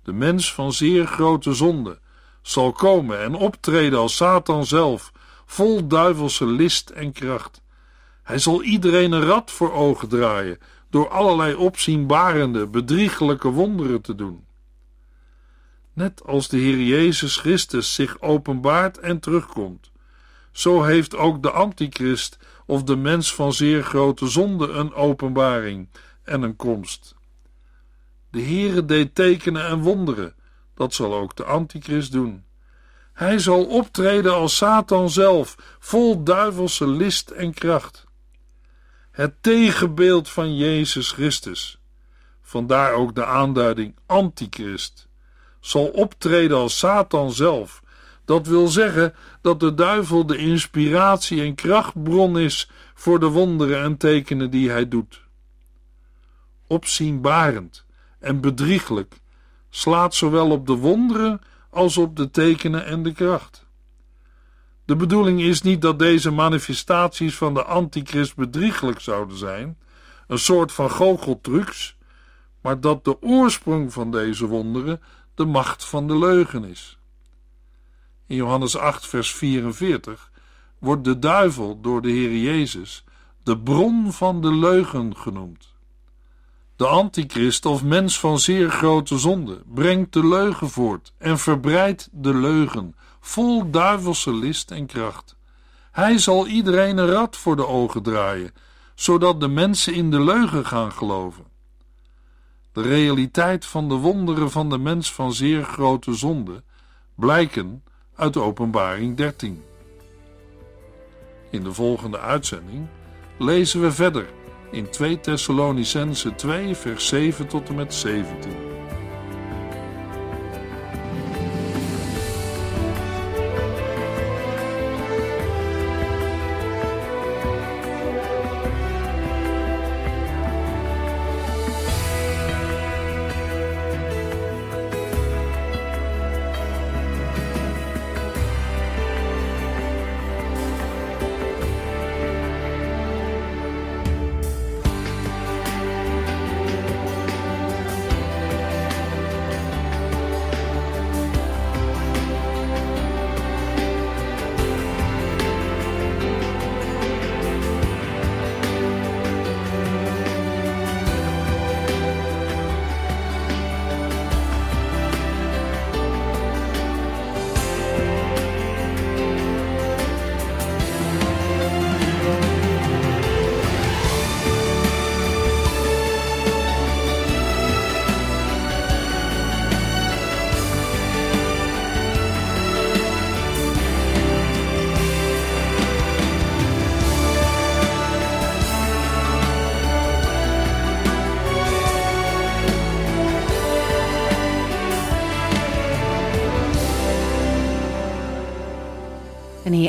De 0.04 0.14
mens 0.14 0.54
van 0.54 0.74
zeer 0.74 1.08
grote 1.08 1.54
zonde 1.54 2.00
zal 2.42 2.72
komen 2.72 3.22
en 3.22 3.34
optreden 3.36 4.00
als 4.00 4.16
Satan 4.16 4.66
zelf, 4.66 5.12
vol 5.46 5.88
duivelse 5.88 6.46
list 6.46 6.90
en 6.90 7.12
kracht. 7.12 7.62
Hij 8.24 8.38
zal 8.38 8.62
iedereen 8.62 9.12
een 9.12 9.26
rad 9.26 9.52
voor 9.52 9.74
ogen 9.74 10.08
draaien 10.08 10.60
door 10.90 11.10
allerlei 11.10 11.56
opzienbarende, 11.56 12.68
bedriegelijke 12.68 13.50
wonderen 13.50 14.02
te 14.02 14.16
doen. 14.16 14.46
Net 15.94 16.26
als 16.26 16.48
de 16.48 16.58
Heer 16.58 16.82
Jezus 16.82 17.38
Christus 17.38 17.94
zich 17.94 18.22
openbaart 18.22 19.00
en 19.00 19.20
terugkomt, 19.20 19.92
zo 20.52 20.84
heeft 20.84 21.16
ook 21.16 21.42
de 21.42 21.52
antichrist 21.52 22.38
of 22.66 22.84
de 22.84 22.96
mens 22.96 23.34
van 23.34 23.54
zeer 23.54 23.84
grote 23.84 24.28
zonde 24.28 24.68
een 24.68 24.94
openbaring 24.94 25.88
en 26.24 26.42
een 26.42 26.56
komst. 26.56 27.16
De 28.30 28.42
Heere 28.42 28.86
deed 28.86 29.16
tekenen 29.16 29.66
en 29.66 29.80
wonderen, 29.80 30.36
dat 30.74 30.94
zal 30.94 31.14
ook 31.14 31.36
de 31.36 31.44
antichrist 31.44 32.12
doen. 32.12 32.44
Hij 33.14 33.40
zal 33.40 33.66
optreden 33.66 34.34
als 34.34 34.56
Satan 34.56 35.10
zelf, 35.10 35.56
vol 35.80 36.24
duivelse 36.24 36.88
list 36.88 37.30
en 37.30 37.54
kracht. 37.54 38.06
Het 39.12 39.34
tegenbeeld 39.42 40.30
van 40.30 40.56
Jezus 40.56 41.12
Christus, 41.12 41.80
vandaar 42.42 42.94
ook 42.94 43.16
de 43.16 43.26
aanduiding 43.26 43.96
antichrist, 44.06 45.08
zal 45.60 45.88
optreden 45.88 46.58
als 46.58 46.78
Satan 46.78 47.32
zelf. 47.32 47.82
Dat 48.26 48.48
wil 48.48 48.68
zeggen 48.68 49.14
dat 49.42 49.60
de 49.60 49.74
duivel 49.74 50.26
de 50.26 50.38
inspiratie 50.38 51.42
en 51.42 51.56
krachtbron 51.56 52.40
is 52.40 52.70
voor 52.94 53.20
de 53.20 53.28
wonderen 53.28 53.84
en 53.84 53.98
tekenen 53.98 54.50
die 54.52 54.70
hij 54.70 54.88
doet. 54.88 55.22
Opzienbarend 56.74 57.86
en 58.20 58.42
bedrieglijk 58.42 59.16
slaat 59.70 60.16
zowel 60.16 60.52
op 60.52 60.68
de 60.68 60.74
wonderen 60.74 61.42
als 61.70 61.98
op 61.98 62.16
de 62.16 62.30
tekenen 62.32 62.86
en 62.86 63.04
de 63.04 63.14
kracht. 63.14 63.66
De 64.86 64.96
bedoeling 64.96 65.42
is 65.42 65.62
niet 65.62 65.82
dat 65.82 66.00
deze 66.00 66.32
manifestaties 66.32 67.38
van 67.38 67.54
de 67.54 67.64
antichrist 67.64 68.36
bedrieglijk 68.36 69.00
zouden 69.00 69.38
zijn, 69.38 69.78
een 70.28 70.40
soort 70.40 70.72
van 70.72 70.90
goocheltrucs, 70.90 71.98
maar 72.62 72.80
dat 72.80 73.06
de 73.06 73.22
oorsprong 73.22 73.94
van 73.94 74.12
deze 74.12 74.48
wonderen 74.48 75.02
de 75.36 75.46
macht 75.46 75.86
van 75.86 76.08
de 76.08 76.18
leugen 76.18 76.64
is. 76.64 76.98
In 78.28 78.36
Johannes 78.36 78.78
8, 78.78 79.08
vers 79.08 79.34
44 79.34 80.32
wordt 80.80 81.04
de 81.04 81.20
duivel 81.20 81.82
door 81.82 82.02
de 82.02 82.10
Heer 82.10 82.38
Jezus 82.38 83.04
de 83.44 83.60
bron 83.60 84.12
van 84.12 84.42
de 84.42 84.54
leugen 84.54 85.18
genoemd. 85.18 85.73
De 86.76 86.88
antichrist 86.88 87.66
of 87.66 87.84
mens 87.84 88.20
van 88.20 88.40
zeer 88.40 88.70
grote 88.70 89.18
zonde 89.18 89.62
brengt 89.74 90.14
de 90.14 90.28
leugen 90.28 90.70
voort 90.70 91.14
en 91.18 91.40
verbreidt 91.40 92.10
de 92.12 92.34
leugen, 92.34 92.96
vol 93.20 93.72
duivelse 93.72 94.34
list 94.34 94.72
en 94.72 94.86
kracht. 94.86 95.36
Hij 95.92 96.18
zal 96.18 96.48
iedereen 96.48 96.98
een 96.98 97.08
rad 97.08 97.38
voor 97.38 97.56
de 97.56 97.68
ogen 97.68 98.04
draaien, 98.04 98.54
zodat 98.96 99.40
de 99.40 99.48
mensen 99.48 99.94
in 99.94 100.12
de 100.12 100.24
leugen 100.24 100.66
gaan 100.66 100.92
geloven. 100.92 101.46
De 102.72 102.82
realiteit 102.82 103.66
van 103.66 103.90
de 103.90 103.96
wonderen 103.96 104.52
van 104.52 104.70
de 104.70 104.78
mens 104.78 105.14
van 105.14 105.34
zeer 105.34 105.64
grote 105.64 106.14
zonde 106.14 106.64
blijken 107.16 107.84
uit 108.16 108.38
Openbaring 108.38 109.18
13. 109.18 109.64
In 111.50 111.64
de 111.64 111.74
volgende 111.74 112.20
uitzending 112.20 112.88
lezen 113.38 113.82
we 113.82 113.92
verder 113.92 114.28
in 114.74 114.90
2 114.90 115.20
Thessalonicense 115.20 116.36
2 116.36 116.76
vers 116.76 117.08
7 117.08 117.48
tot 117.48 117.70
en 117.70 117.76
met 117.76 117.94
17. 117.94 118.73